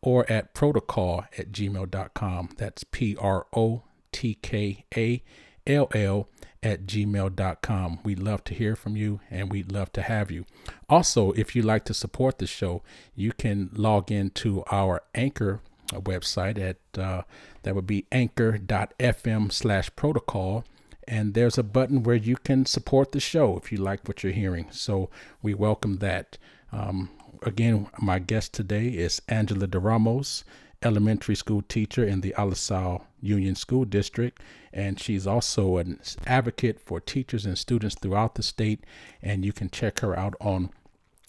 [0.00, 2.50] or at protkall at gmail.com.
[2.56, 3.82] That's P R O
[4.12, 5.22] T K A
[5.66, 6.28] L L
[6.62, 8.00] at gmail.com.
[8.02, 10.44] We'd love to hear from you and we'd love to have you.
[10.88, 12.82] Also, if you'd like to support the show,
[13.14, 15.60] you can log into our Anchor
[15.92, 17.22] website at uh,
[17.62, 20.64] that would be anchor.fm slash protkall
[21.06, 24.32] and there's a button where you can support the show if you like what you're
[24.32, 25.08] hearing so
[25.42, 26.36] we welcome that
[26.72, 27.08] um,
[27.42, 30.44] again, my guest today is Angela Der Ramos,
[30.82, 34.40] elementary school teacher in the Alisal Union School District,
[34.72, 38.84] and she's also an advocate for teachers and students throughout the state.
[39.22, 40.70] And you can check her out on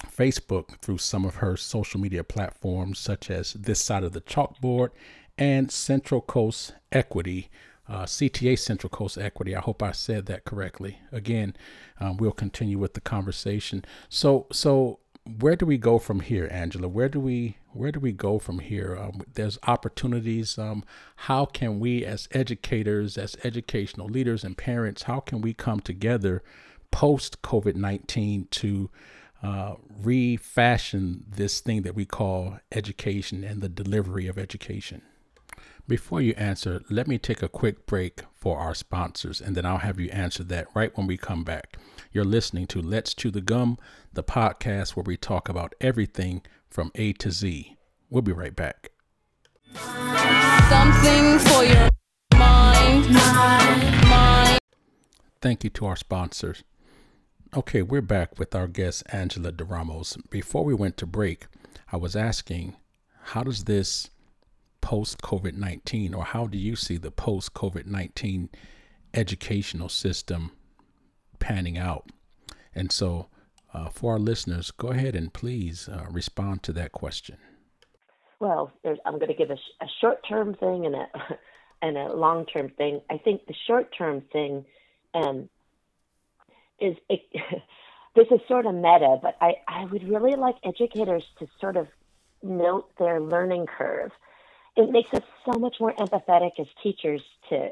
[0.06, 4.90] Facebook through some of her social media platforms, such as This Side of the Chalkboard
[5.38, 7.50] and Central Coast Equity.
[7.88, 9.56] Uh, CTA Central Coast Equity.
[9.56, 11.00] I hope I said that correctly.
[11.12, 11.56] Again,
[12.00, 13.84] um, we'll continue with the conversation.
[14.10, 15.00] So, so
[15.40, 16.88] where do we go from here, Angela?
[16.88, 18.98] Where do we where do we go from here?
[18.98, 20.58] Um, there's opportunities.
[20.58, 20.84] Um,
[21.16, 26.42] how can we, as educators, as educational leaders and parents, how can we come together
[26.92, 28.90] post COVID nineteen to
[29.44, 35.02] uh, refashion this thing that we call education and the delivery of education?
[35.90, 39.80] Before you answer, let me take a quick break for our sponsors, and then I'll
[39.80, 41.80] have you answer that right when we come back.
[42.12, 43.80] You're listening to Let's Chew the Gum,
[44.14, 47.76] the podcast where we talk about everything from A to Z.
[48.08, 48.92] We'll be right back.
[50.70, 51.90] Something for your
[52.36, 54.60] mind, mind, mind.
[55.42, 56.64] Thank you to our sponsors.
[57.56, 60.18] Okay, we're back with our guest, Angela Der Ramos.
[60.30, 61.48] Before we went to break,
[61.92, 62.76] I was asking,
[63.24, 64.12] how does this
[64.82, 68.50] post COVID 19, or how do you see the post COVID 19
[69.14, 70.52] educational system
[71.40, 72.10] panning out?
[72.74, 73.28] And so,
[73.74, 77.38] uh, for our listeners, go ahead and please uh, respond to that question.
[78.40, 78.72] Well,
[79.06, 81.08] I'm going to give a, a short term thing and a
[81.82, 83.02] and a long term thing.
[83.10, 84.66] I think the short term thing
[85.14, 85.50] um,
[86.80, 87.22] is it,
[88.16, 91.88] this is sort of meta, but I, I would really like educators to sort of
[92.42, 94.12] note their learning curve
[94.76, 97.70] it makes us so much more empathetic as teachers to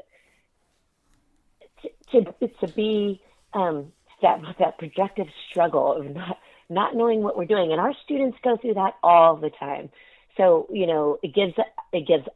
[2.12, 3.20] to to, to be
[3.54, 6.38] um, that that projective struggle of not
[6.70, 9.90] not knowing what we're doing, and our students go through that all the time.
[10.36, 11.54] So you know, it gives
[11.92, 12.26] it gives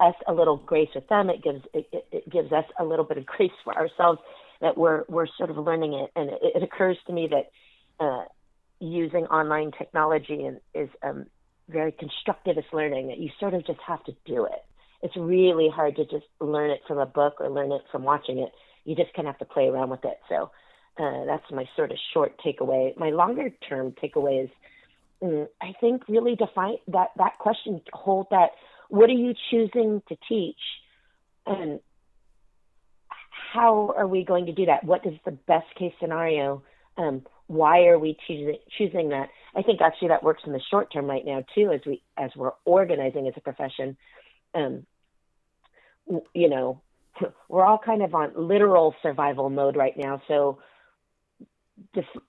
[0.00, 1.30] us a little grace with them.
[1.30, 4.20] It gives it, it, gives us a little bit of grace for ourselves
[4.60, 6.10] that we're we're sort of learning it.
[6.16, 7.50] And it, it occurs to me that
[8.04, 8.24] uh,
[8.80, 11.26] using online technology is um,
[11.70, 14.64] very constructivist learning that you sort of just have to do it.
[15.02, 18.38] It's really hard to just learn it from a book or learn it from watching
[18.38, 18.52] it.
[18.84, 20.18] You just kind of have to play around with it.
[20.28, 20.50] So
[20.98, 22.96] uh, that's my sort of short takeaway.
[22.96, 24.50] My longer term takeaway is
[25.22, 28.50] mm, I think really define that that question hold that
[28.88, 30.58] what are you choosing to teach
[31.46, 31.80] and
[33.52, 34.84] how are we going to do that?
[34.84, 36.62] What is the best case scenario?
[36.96, 39.28] Um, why are we choosing choosing that?
[39.54, 42.30] I think actually that works in the short term right now too, as we as
[42.36, 43.96] we're organizing as a profession.
[44.54, 44.86] Um,
[46.34, 46.82] you know,
[47.48, 50.58] we're all kind of on literal survival mode right now, so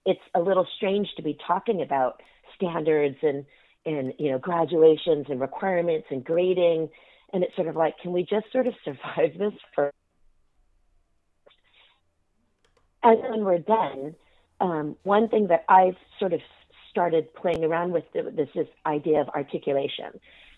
[0.05, 2.21] it's a little strange to be talking about
[2.55, 3.45] standards and
[3.85, 6.89] and you know graduations and requirements and grading,
[7.33, 9.91] and it's sort of like, can we just sort of survive this for
[13.03, 14.15] and when we're done,
[14.59, 16.41] um, one thing that I've sort of
[16.91, 20.11] started playing around with this this idea of articulation.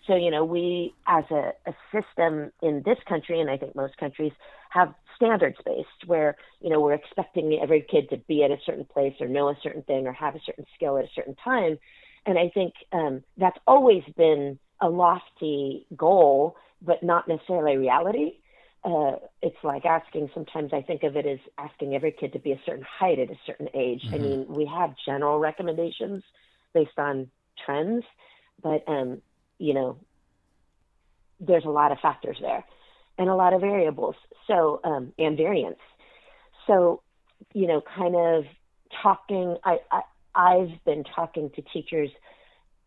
[0.06, 3.96] So, you know, we as a, a system in this country, and I think most
[3.96, 4.32] countries,
[4.68, 8.84] have standards based where, you know, we're expecting every kid to be at a certain
[8.84, 11.78] place or know a certain thing or have a certain skill at a certain time.
[12.26, 18.38] And I think um, that's always been a lofty goal, but not necessarily reality.
[18.84, 22.52] Uh, it's like asking, sometimes I think of it as asking every kid to be
[22.52, 24.02] a certain height at a certain age.
[24.02, 24.14] Mm-hmm.
[24.14, 26.22] I mean, we have general recommendations
[26.74, 27.30] based on
[27.64, 28.04] trends,
[28.62, 29.22] but, um,
[29.58, 29.96] you know,
[31.40, 32.62] there's a lot of factors there
[33.16, 34.16] and a lot of variables.
[34.46, 35.80] So, um, and variance.
[36.66, 37.00] So,
[37.54, 38.44] you know, kind of
[39.02, 40.02] talking, I, I,
[40.34, 42.10] I've been talking to teachers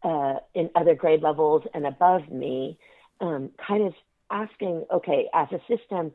[0.03, 2.77] uh, in other grade levels and above me,
[3.19, 3.93] um, kind of
[4.29, 6.11] asking, okay, as a system,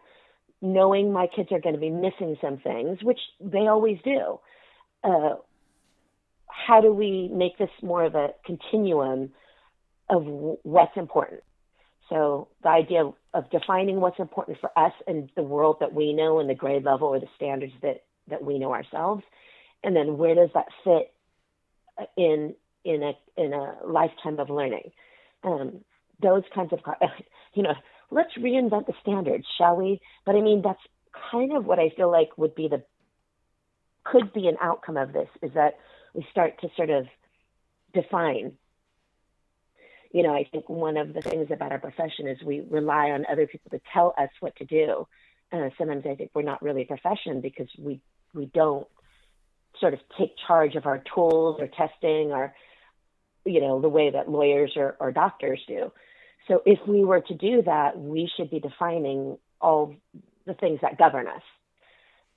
[0.60, 4.38] knowing my kids are going to be missing some things, which they always do,
[5.04, 5.34] uh,
[6.46, 9.30] how do we make this more of a continuum
[10.08, 10.22] of
[10.62, 11.42] what's important?
[12.08, 16.38] So the idea of, defining what's important for us and the world that we know
[16.38, 19.22] and the grade level or the standards that, that we know ourselves,
[19.82, 21.12] and then where does that fit
[22.16, 22.54] in
[22.84, 24.92] in a in a lifetime of learning?
[25.42, 25.80] Um,
[26.20, 26.80] those kinds of
[27.54, 27.74] you know,
[28.12, 30.00] let's reinvent the standards, shall we?
[30.24, 30.80] But I mean, that's
[31.30, 32.82] kind of what I feel like would be the
[34.04, 35.78] could be an outcome of this is that
[36.12, 37.06] we start to sort of
[37.94, 38.52] define
[40.12, 43.24] you know, I think one of the things about our profession is we rely on
[43.30, 45.06] other people to tell us what to do.
[45.50, 48.00] Uh, sometimes I think we're not really a profession because we
[48.34, 48.86] we don't
[49.80, 52.54] sort of take charge of our tools or testing or
[53.44, 55.90] you know the way that lawyers or, or doctors do.
[56.48, 59.94] So if we were to do that, we should be defining all
[60.46, 61.42] the things that govern us.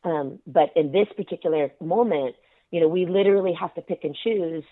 [0.04, 2.36] Um, but in this particular moment,
[2.72, 4.64] you know, we literally have to pick and choose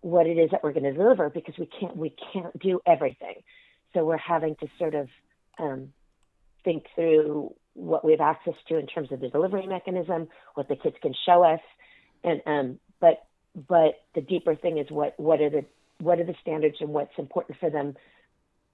[0.00, 3.36] what it is that we're going to deliver because we can't we can't do everything.
[3.94, 5.08] So we're having to sort of
[5.58, 5.92] um,
[6.64, 10.76] think through what we have access to in terms of the delivery mechanism, what the
[10.76, 11.60] kids can show us,
[12.22, 15.64] and um, but but the deeper thing is what what are the
[16.00, 17.96] what are the standards and what's important for them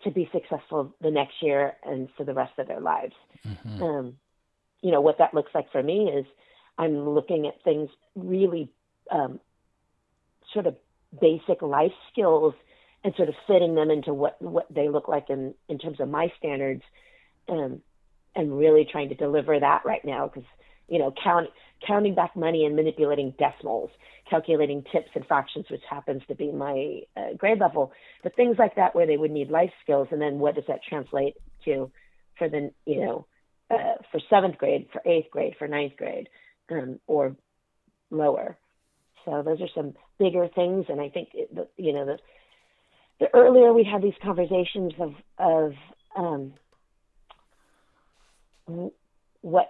[0.05, 3.15] to be successful the next year and for the rest of their lives.
[3.47, 3.83] Mm-hmm.
[3.83, 4.17] Um,
[4.81, 6.27] you know what that looks like for me is
[6.79, 8.71] I'm looking at things really
[9.11, 9.41] um,
[10.53, 10.77] sort of
[11.21, 12.55] basic life skills
[13.03, 16.09] and sort of fitting them into what what they look like in in terms of
[16.09, 16.83] my standards
[17.49, 17.81] um,
[18.35, 20.49] and really trying to deliver that right now because
[20.89, 21.49] you know count,
[21.87, 23.91] counting back money and manipulating decimals
[24.29, 27.93] calculating tips and fractions which happens to be my uh, grade level
[28.25, 30.09] but things like that where they would need life skills.
[30.11, 31.91] And then what does that translate to
[32.39, 33.27] for the you know
[33.71, 36.29] uh, for seventh grade for eighth grade for ninth grade
[36.71, 37.37] um, or
[38.11, 38.57] lower?
[39.25, 42.19] So those are some bigger things, and I think it, you know the
[43.21, 45.73] the earlier we have these conversations of of
[46.17, 46.55] um,
[49.43, 49.69] what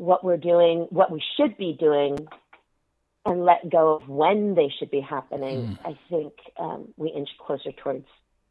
[0.00, 2.16] what we're doing, what we should be doing,
[3.26, 5.78] and let go of when they should be happening, mm.
[5.84, 8.06] I think um, we inch closer towards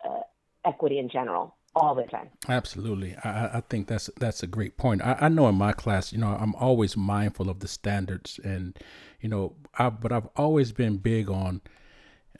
[0.07, 0.19] uh,
[0.63, 2.29] equity in general all the time.
[2.47, 5.01] Absolutely, I, I think that's that's a great point.
[5.01, 8.77] I, I know in my class, you know, I'm always mindful of the standards, and
[9.19, 11.61] you know, I, but I've always been big on,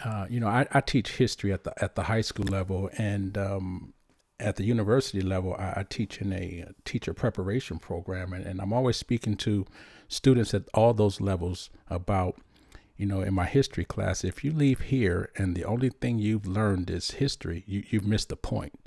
[0.05, 3.35] uh, you know, I, I teach history at the at the high school level, and
[3.39, 3.93] um,
[4.39, 8.73] at the university level, I, I, teach in a teacher preparation program, and, and I'm
[8.73, 9.65] always speaking to
[10.07, 12.39] students at all those levels about
[12.99, 16.45] you know, in my history class, if you leave here and the only thing you've
[16.45, 18.77] learned is history, you, you've missed the point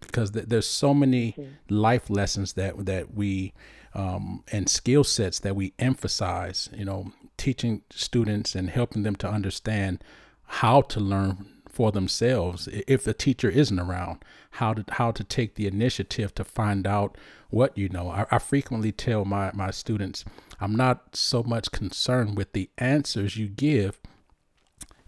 [0.00, 1.34] because th- there's so many
[1.70, 3.54] life lessons that that we
[3.94, 6.68] um, and skill sets that we emphasize.
[6.74, 10.04] You know, teaching students and helping them to understand
[10.44, 15.54] how to learn for themselves if the teacher isn't around how to how to take
[15.56, 17.16] the initiative to find out
[17.50, 20.24] what you know I, I, frequently tell my my students
[20.60, 23.98] i'm not so much concerned with the answers you give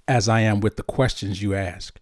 [0.09, 1.99] as i am with the questions you ask.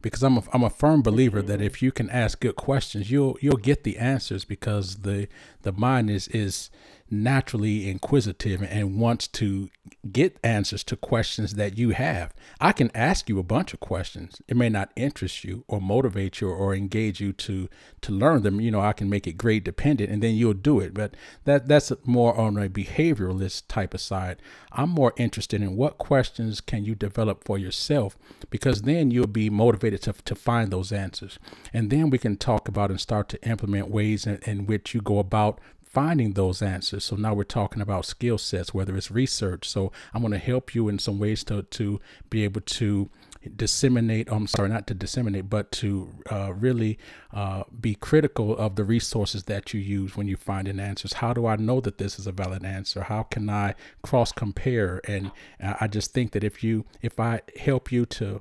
[0.00, 3.36] Because I'm a, I'm a firm believer that if you can ask good questions, you'll
[3.40, 5.28] you'll get the answers because the
[5.62, 6.70] the mind is is
[7.10, 9.68] naturally inquisitive and wants to
[10.12, 12.34] get answers to questions that you have.
[12.60, 14.40] I can ask you a bunch of questions.
[14.48, 17.68] It may not interest you or motivate you or engage you to
[18.00, 18.60] to learn them.
[18.60, 20.94] You know, I can make it grade dependent and then you'll do it.
[20.94, 24.40] But that that's more on a behavioralist type of side.
[24.72, 28.16] I'm more interested in what questions can you develop for yourself
[28.50, 31.38] because then you'll be motivated to, to find those answers.
[31.72, 35.00] And then we can talk about and start to implement ways in, in which you
[35.00, 37.04] go about finding those answers.
[37.04, 39.68] So now we're talking about skill sets, whether it's research.
[39.68, 43.10] So I'm going to help you in some ways to, to be able to
[43.56, 46.98] disseminate, I'm sorry, not to disseminate, but to uh, really
[47.32, 51.14] uh, be critical of the resources that you use when you find an answers.
[51.14, 53.02] How do I know that this is a valid answer?
[53.02, 55.00] How can I cross compare?
[55.04, 55.30] And
[55.62, 58.40] uh, I just think that if you, if I help you to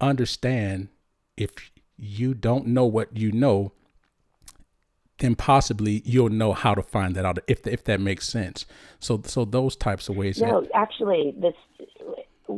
[0.00, 0.88] understand
[1.36, 1.50] if
[1.96, 3.72] you don't know what you know,
[5.18, 8.66] then possibly you'll know how to find that out if if that makes sense.
[8.98, 10.40] So so those types of ways.
[10.40, 11.54] No, that, actually, this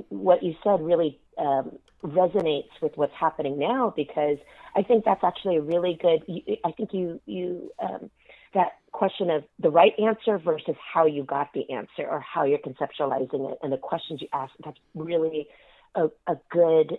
[0.09, 4.39] what you said really um, resonates with what's happening now because
[4.75, 6.23] I think that's actually a really good.
[6.65, 8.11] I think you you um,
[8.55, 12.59] that question of the right answer versus how you got the answer or how you're
[12.59, 14.53] conceptualizing it and the questions you ask.
[14.65, 15.47] That's really
[15.95, 16.99] a, a good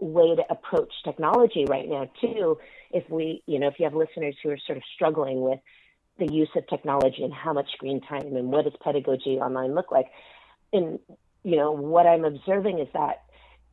[0.00, 2.58] way to approach technology right now too
[2.90, 5.60] if we you know if you have listeners who are sort of struggling with
[6.20, 9.90] the use of technology and how much screen time and what does pedagogy online look
[9.90, 10.06] like.
[10.72, 11.00] And
[11.42, 13.22] you know what i'm observing is that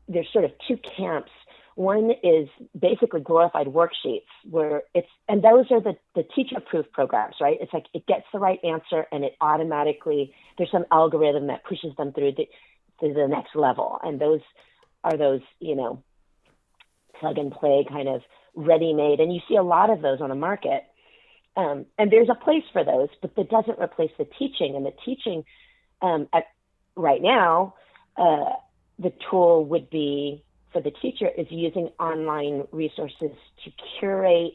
[0.08, 1.32] there's sort of two camps.
[1.76, 2.48] One is
[2.80, 7.58] basically glorified worksheets where it's and those are the the teacher proof programs right?
[7.60, 11.96] It's like it gets the right answer and it automatically there's some algorithm that pushes
[11.98, 12.48] them through the
[13.02, 14.00] to the next level.
[14.02, 14.42] And those
[15.04, 16.04] are those you know
[17.20, 18.22] plug and play kind of
[18.56, 19.20] ready made.
[19.20, 20.84] And you see a lot of those on the market.
[21.56, 24.76] Um, and there's a place for those, but that doesn't replace the teaching.
[24.76, 25.44] And the teaching
[26.02, 26.46] um, at,
[26.96, 27.76] right now,
[28.16, 28.54] uh,
[29.00, 33.32] the tool would be for the teacher is using online resources
[33.64, 34.54] to curate,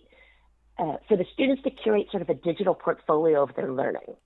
[0.78, 4.16] uh, for the students to curate sort of a digital portfolio of their learning.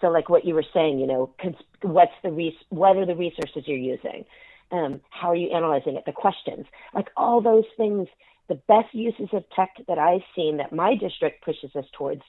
[0.00, 1.34] So, like what you were saying, you know,
[1.82, 4.24] what's the res- what are the resources you're using?
[4.70, 6.04] Um, how are you analyzing it?
[6.04, 8.08] The questions, like all those things.
[8.48, 12.22] The best uses of tech that I've seen that my district pushes us towards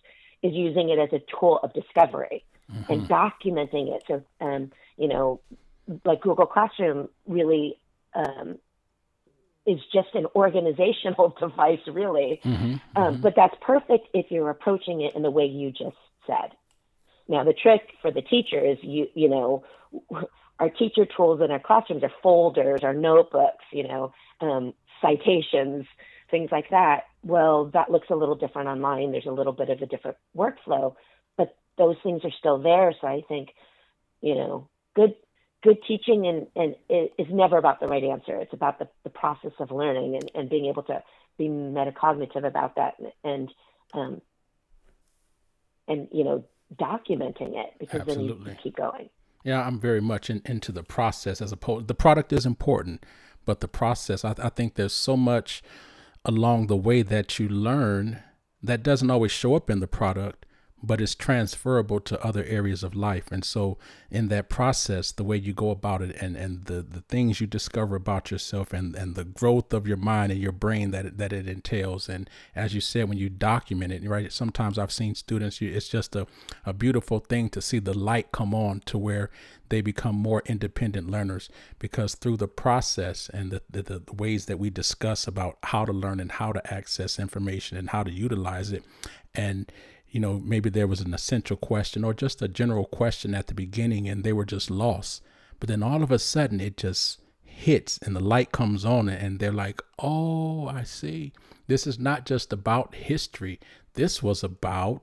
[0.44, 2.92] is using it as a tool of discovery mm-hmm.
[2.92, 4.04] and documenting it.
[4.08, 5.40] So, um, you know,
[6.06, 7.78] like Google Classroom really
[8.14, 8.58] um,
[9.66, 12.42] is just an organizational device, really.
[12.44, 12.64] Mm-hmm.
[12.64, 13.22] Um, mm-hmm.
[13.22, 16.52] But that's perfect if you're approaching it in the way you just said.
[17.28, 19.64] Now, the trick for the teacher is you, you know,
[20.60, 25.86] our teacher tools in our classrooms are folders, our notebooks, you know, um, citations,
[26.30, 27.04] things like that.
[27.24, 29.12] Well, that looks a little different online.
[29.12, 30.96] There's a little bit of a different workflow,
[31.38, 32.94] but those things are still there.
[33.00, 33.50] So I think,
[34.22, 35.16] you know, good
[35.62, 36.76] good teaching and, and
[37.18, 38.36] is never about the right answer.
[38.38, 41.04] It's about the, the process of learning and, and being able to
[41.38, 43.52] be metacognitive about that and, and
[43.94, 44.22] um,
[45.88, 46.44] and you know
[46.76, 48.38] documenting it because Absolutely.
[48.38, 49.10] then you, you keep going.
[49.50, 51.88] Yeah, I'm very much in, into the process as opposed.
[51.88, 53.04] The product is important,
[53.48, 54.24] but the process.
[54.24, 55.64] I, I think there's so much
[56.24, 58.20] along the way that you learn
[58.62, 60.46] that doesn't always show up in the product,
[60.82, 63.32] but it's transferable to other areas of life.
[63.32, 63.78] And so,
[64.10, 67.48] in that process, the way you go about it and, and the, the things you
[67.48, 71.34] discover about yourself and, and the growth of your mind and your brain that, that
[71.34, 72.10] it entails.
[72.10, 76.16] And as you said, when you document it, right, sometimes I've seen students, it's just
[76.16, 76.28] a,
[76.66, 79.30] a beautiful thing to see the light come on to where
[79.70, 84.58] they become more independent learners because through the process and the, the, the, ways that
[84.58, 88.72] we discuss about how to learn and how to access information and how to utilize
[88.72, 88.84] it
[89.36, 89.72] and
[90.12, 93.54] you know, maybe there was an essential question or just a general question at the
[93.54, 95.22] beginning and they were just lost.
[95.60, 99.40] But then all of a sudden it just hits and the light comes on and
[99.40, 101.34] they're like, oh, I see.
[101.68, 103.60] This is not just about history.
[103.94, 105.02] This was about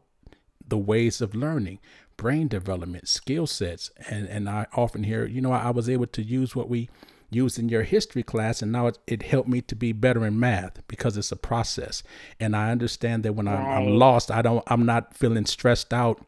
[0.66, 1.78] the ways of learning,
[2.16, 3.90] brain development, skill sets.
[4.08, 6.88] And, and I often hear, you know, I was able to use what we
[7.30, 10.38] used in your history class and now it, it helped me to be better in
[10.38, 12.02] math because it's a process
[12.38, 13.58] and i understand that when right.
[13.58, 16.24] I'm, I'm lost i don't i'm not feeling stressed out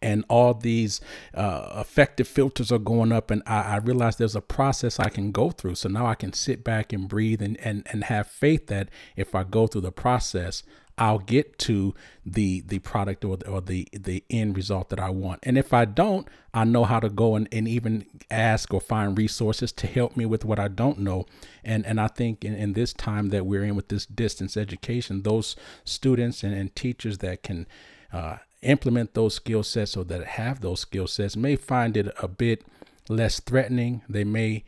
[0.00, 1.00] and all these
[1.34, 5.30] uh, affective filters are going up and I, I, realize there's a process i can
[5.30, 8.66] go through so now i can sit back and breathe and, and, and have faith
[8.68, 10.62] that if i go through the process
[10.98, 11.94] I'll get to
[12.26, 15.40] the the product or the, or the the end result that I want.
[15.44, 19.16] And if I don't, I know how to go and, and even ask or find
[19.16, 21.26] resources to help me with what I don't know.
[21.64, 25.22] And and I think in, in this time that we're in with this distance education,
[25.22, 27.66] those students and, and teachers that can
[28.12, 32.28] uh, implement those skill sets or that have those skill sets may find it a
[32.28, 32.64] bit
[33.08, 34.02] less threatening.
[34.08, 34.64] They may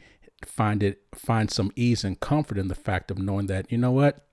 [0.47, 3.93] find it find some ease and comfort in the fact of knowing that you know
[3.93, 4.26] what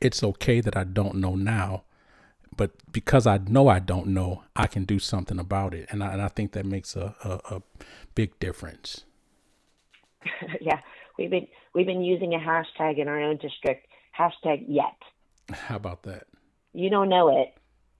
[0.00, 1.84] it's okay that I don't know now,
[2.56, 6.12] but because I know I don't know, I can do something about it, and I,
[6.12, 7.62] and I think that makes a, a, a
[8.14, 9.04] big difference.
[10.60, 10.80] yeah,
[11.16, 13.86] we've been we've been using a hashtag in our own district.
[14.18, 14.96] Hashtag yet.
[15.52, 16.26] How about that?
[16.72, 17.54] You don't know it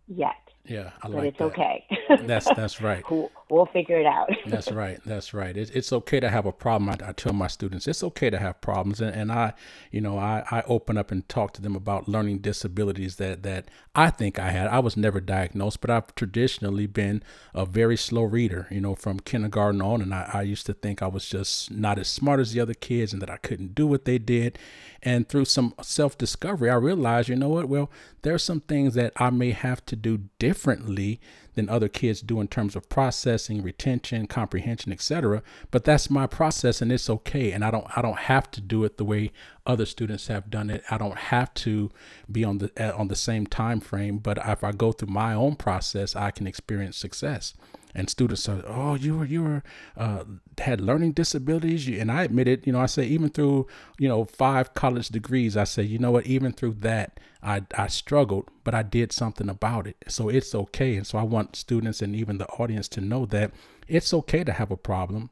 [0.09, 0.34] yet.
[0.64, 1.44] Yeah, I but like it's that.
[1.44, 1.86] okay.
[2.26, 3.03] That's that's right.
[3.11, 4.30] we'll, we'll figure it out.
[4.46, 5.01] That's right.
[5.05, 5.57] That's right.
[5.57, 6.90] It's, it's okay to have a problem.
[6.90, 9.55] I, I tell my students it's okay to have problems, and, and I,
[9.90, 13.68] you know, I, I open up and talk to them about learning disabilities that that
[13.94, 14.68] I think I had.
[14.68, 17.22] I was never diagnosed, but I've traditionally been
[17.55, 18.66] a very slow reader.
[18.70, 21.99] You know, from kindergarten on, and I, I used to think I was just not
[21.99, 24.59] as smart as the other kids, and that I couldn't do what they did.
[25.03, 27.68] And through some self discovery, I realized, you know what?
[27.68, 27.90] Well,
[28.22, 31.20] there's some things that I may have to do differently
[31.59, 35.42] than other kids do in terms of processing, retention, comprehension, etc.
[35.72, 37.50] But that's my process and it's okay.
[37.50, 39.32] And I don't I don't have to do it the way
[39.66, 40.84] other students have done it.
[40.88, 41.90] I don't have to
[42.30, 45.56] be on the on the same time frame, but if I go through my own
[45.56, 47.54] process, I can experience success
[47.95, 49.62] and students are oh you were you were
[49.97, 50.24] uh,
[50.59, 51.89] had learning disabilities.
[51.89, 53.66] And i admit it you know i say even through
[53.99, 57.86] you know five college degrees i say you know what even through that i i
[57.86, 59.97] struggled but i did something about it.
[60.09, 60.97] So it's okay.
[60.97, 63.53] And so i want students and even the audience to know that
[63.86, 65.30] it's okay to have a problem.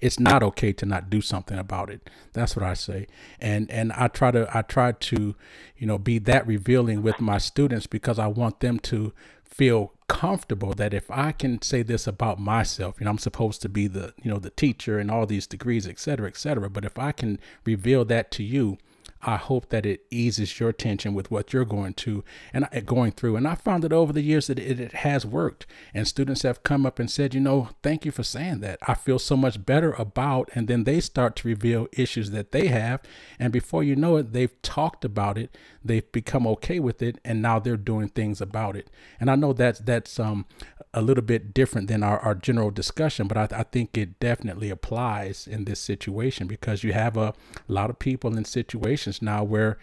[0.00, 2.08] It's not okay to not do something about it.
[2.32, 3.06] That's what i say.
[3.40, 5.34] And and i try to i try to
[5.76, 9.12] you know be that revealing with my students because i want them to
[9.52, 13.68] feel comfortable that if I can say this about myself, you know, I'm supposed to
[13.68, 16.70] be the, you know, the teacher and all these degrees, et cetera, et cetera.
[16.70, 18.78] But if I can reveal that to you,
[19.22, 23.36] I hope that it eases your tension with what you're going to and going through.
[23.36, 25.66] And I found that over the years that it, it, has worked.
[25.94, 28.78] And students have come up and said, you know, thank you for saying that.
[28.82, 30.50] I feel so much better about.
[30.54, 33.00] And then they start to reveal issues that they have.
[33.38, 35.56] And before you know it, they've talked about it.
[35.84, 38.88] They've become okay with it, and now they're doing things about it.
[39.18, 40.46] And I know that's that's um,
[40.94, 44.68] a little bit different than our, our general discussion, but I, I, think it definitely
[44.68, 47.32] applies in this situation because you have a
[47.66, 49.78] lot of people in situations now where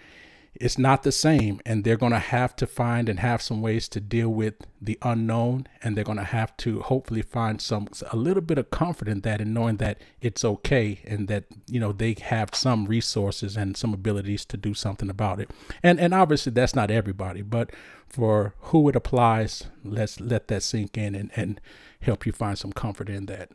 [0.56, 3.88] it's not the same and they're going to have to find and have some ways
[3.90, 8.16] to deal with the unknown and they're going to have to hopefully find some a
[8.16, 11.92] little bit of comfort in that and knowing that it's okay and that you know
[11.92, 15.52] they have some resources and some abilities to do something about it.
[15.84, 17.72] And and obviously that's not everybody but
[18.08, 21.62] for who it applies let's let that sink in and, and
[22.02, 23.50] help you find some comfort in that.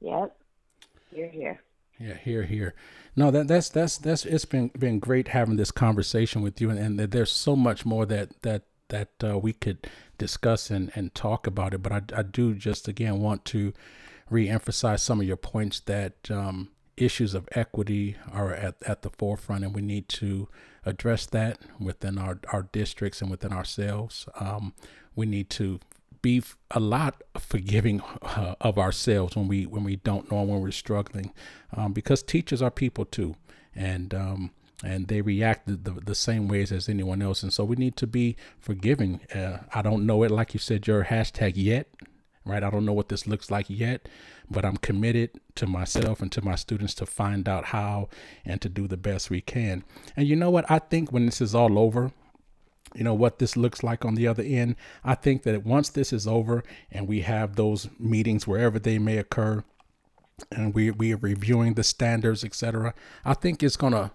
[0.00, 0.36] Yep.
[1.12, 1.60] You're here
[1.98, 2.74] yeah, here, here.
[3.14, 6.78] No, that that's that's that's it's been been great having this conversation with you, and,
[6.78, 9.88] and there's so much more that that that uh, we could
[10.18, 11.82] discuss and and talk about it.
[11.82, 13.72] But I I do just again want to
[14.30, 19.64] reemphasize some of your points that um, issues of equity are at at the forefront,
[19.64, 20.48] and we need to
[20.84, 24.28] address that within our our districts and within ourselves.
[24.38, 24.74] Um,
[25.14, 25.80] we need to
[26.26, 30.72] be a lot forgiving uh, of ourselves when we when we don't know when we're
[30.72, 31.32] struggling,
[31.76, 33.36] um, because teachers are people too,
[33.76, 34.50] and um,
[34.82, 37.96] and they react the, the, the, same ways as anyone else, and so we need
[37.96, 39.20] to be forgiving.
[39.32, 41.86] Uh, I don't know it like you said your hashtag yet,
[42.44, 42.64] right?
[42.64, 44.08] I don't know what this looks like yet,
[44.50, 48.08] but I'm committed to myself and to my students to find out how
[48.44, 49.84] and to do the best we can.
[50.16, 50.68] And you know what?
[50.68, 52.10] I think when this is all over,
[52.96, 54.76] you know what this looks like on the other end.
[55.04, 59.18] I think that once this is over and we have those meetings wherever they may
[59.18, 59.64] occur,
[60.50, 62.94] and we we are reviewing the standards, etc.
[63.24, 64.12] I think it's gonna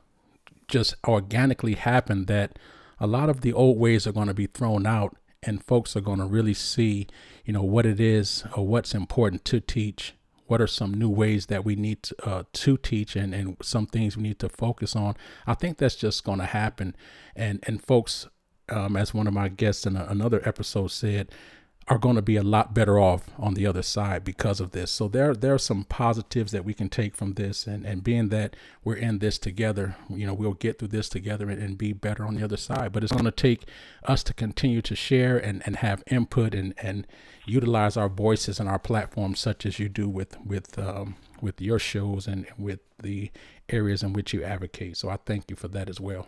[0.68, 2.58] just organically happen that
[3.00, 6.26] a lot of the old ways are to be thrown out, and folks are to
[6.26, 7.08] really see,
[7.46, 10.14] you know, what it is or what's important to teach.
[10.48, 13.86] What are some new ways that we need to, uh, to teach, and, and some
[13.86, 15.16] things we need to focus on?
[15.48, 16.96] I think that's just going to happen,
[17.36, 18.28] and and folks
[18.70, 21.30] um, as one of my guests in a, another episode said,
[21.88, 24.92] are going to be a lot better off on the other side because of this.
[24.92, 28.30] So there there are some positives that we can take from this and, and being
[28.30, 31.92] that we're in this together, you know, we'll get through this together and, and be
[31.92, 32.92] better on the other side.
[32.92, 33.66] But it's going to take
[34.06, 37.08] us to continue to share and, and have input and, and
[37.46, 41.80] utilize our voices and our platforms such as you do with with um, with your
[41.80, 43.32] shows and with the
[43.70, 44.98] areas in which you advocate.
[44.98, 46.28] So I thank you for that as well.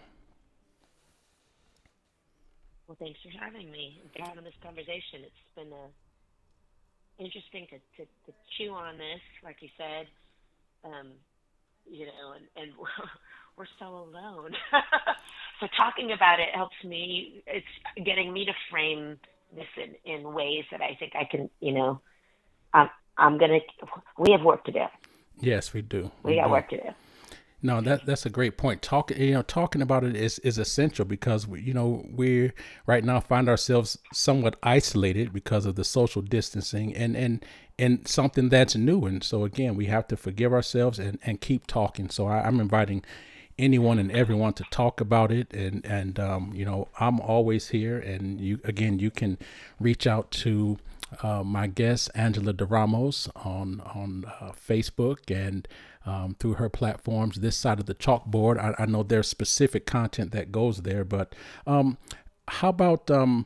[2.88, 5.24] Well, thanks for having me and having this conversation.
[5.24, 5.88] It's been uh,
[7.18, 10.08] interesting to, to, to chew on this, like you said.
[10.84, 11.12] Um,
[11.90, 12.72] you know, and, and
[13.58, 14.52] we're so alone.
[15.60, 17.44] so talking about it helps me.
[17.48, 19.18] It's getting me to frame
[19.56, 22.02] this in, in ways that I think I can, you know,
[22.74, 24.86] I'm, I'm going to, we have work to do.
[25.40, 26.12] Yes, we do.
[26.24, 26.52] We, we got do.
[26.52, 26.90] work to do.
[27.66, 28.82] No, that that's a great point.
[28.82, 32.51] Talking, you know, talking about it is is essential because we, you know, we
[32.86, 37.45] right now find ourselves somewhat isolated because of the social distancing and and
[37.80, 39.05] and something that's new.
[39.05, 42.09] And so again, we have to forgive ourselves and and keep talking.
[42.09, 43.01] So I, I'm inviting
[43.57, 45.53] anyone and everyone to talk about it.
[45.53, 47.97] And and um, you know, I'm always here.
[47.97, 49.38] And you again, you can
[49.80, 50.80] reach out to
[51.22, 55.66] uh, my guest Angela Der Ramos on on uh, Facebook and
[56.06, 57.38] um, through her platforms.
[57.38, 61.36] This side of the chalkboard, I, I, know there's specific content that goes there, but
[61.66, 61.97] um,
[62.47, 63.45] how about um,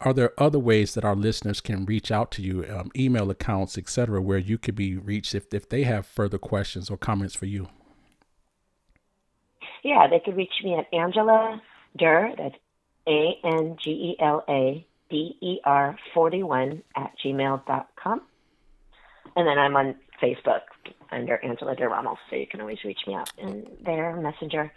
[0.00, 3.76] are there other ways that our listeners can reach out to you, um, email accounts,
[3.76, 7.46] etc., where you could be reached if if they have further questions or comments for
[7.46, 7.68] you?
[9.82, 11.60] Yeah, they could reach me at Angela
[11.96, 12.34] Der.
[12.36, 12.56] That's
[13.06, 18.22] A N G E L A D-E-R 41 at gmail.com.
[19.36, 20.60] And then I'm on Facebook
[21.10, 24.72] under Angela Der Ramos, so you can always reach me out in there, Messenger.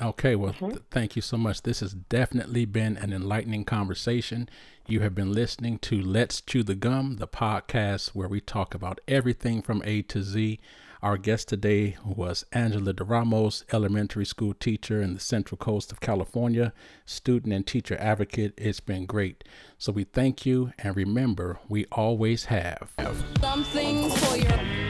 [0.00, 0.70] Okay, well, mm-hmm.
[0.70, 1.62] th- thank you so much.
[1.62, 4.48] This has definitely been an enlightening conversation.
[4.86, 9.00] You have been listening to Let's Chew the Gum, the podcast where we talk about
[9.08, 10.60] everything from A to Z.
[11.02, 16.00] Our guest today was Angela Der Ramos, elementary school teacher in the Central Coast of
[16.00, 16.72] California,
[17.04, 18.54] student and teacher advocate.
[18.56, 19.44] It's been great.
[19.78, 22.92] So we thank you and remember, we always have
[23.40, 24.87] something for your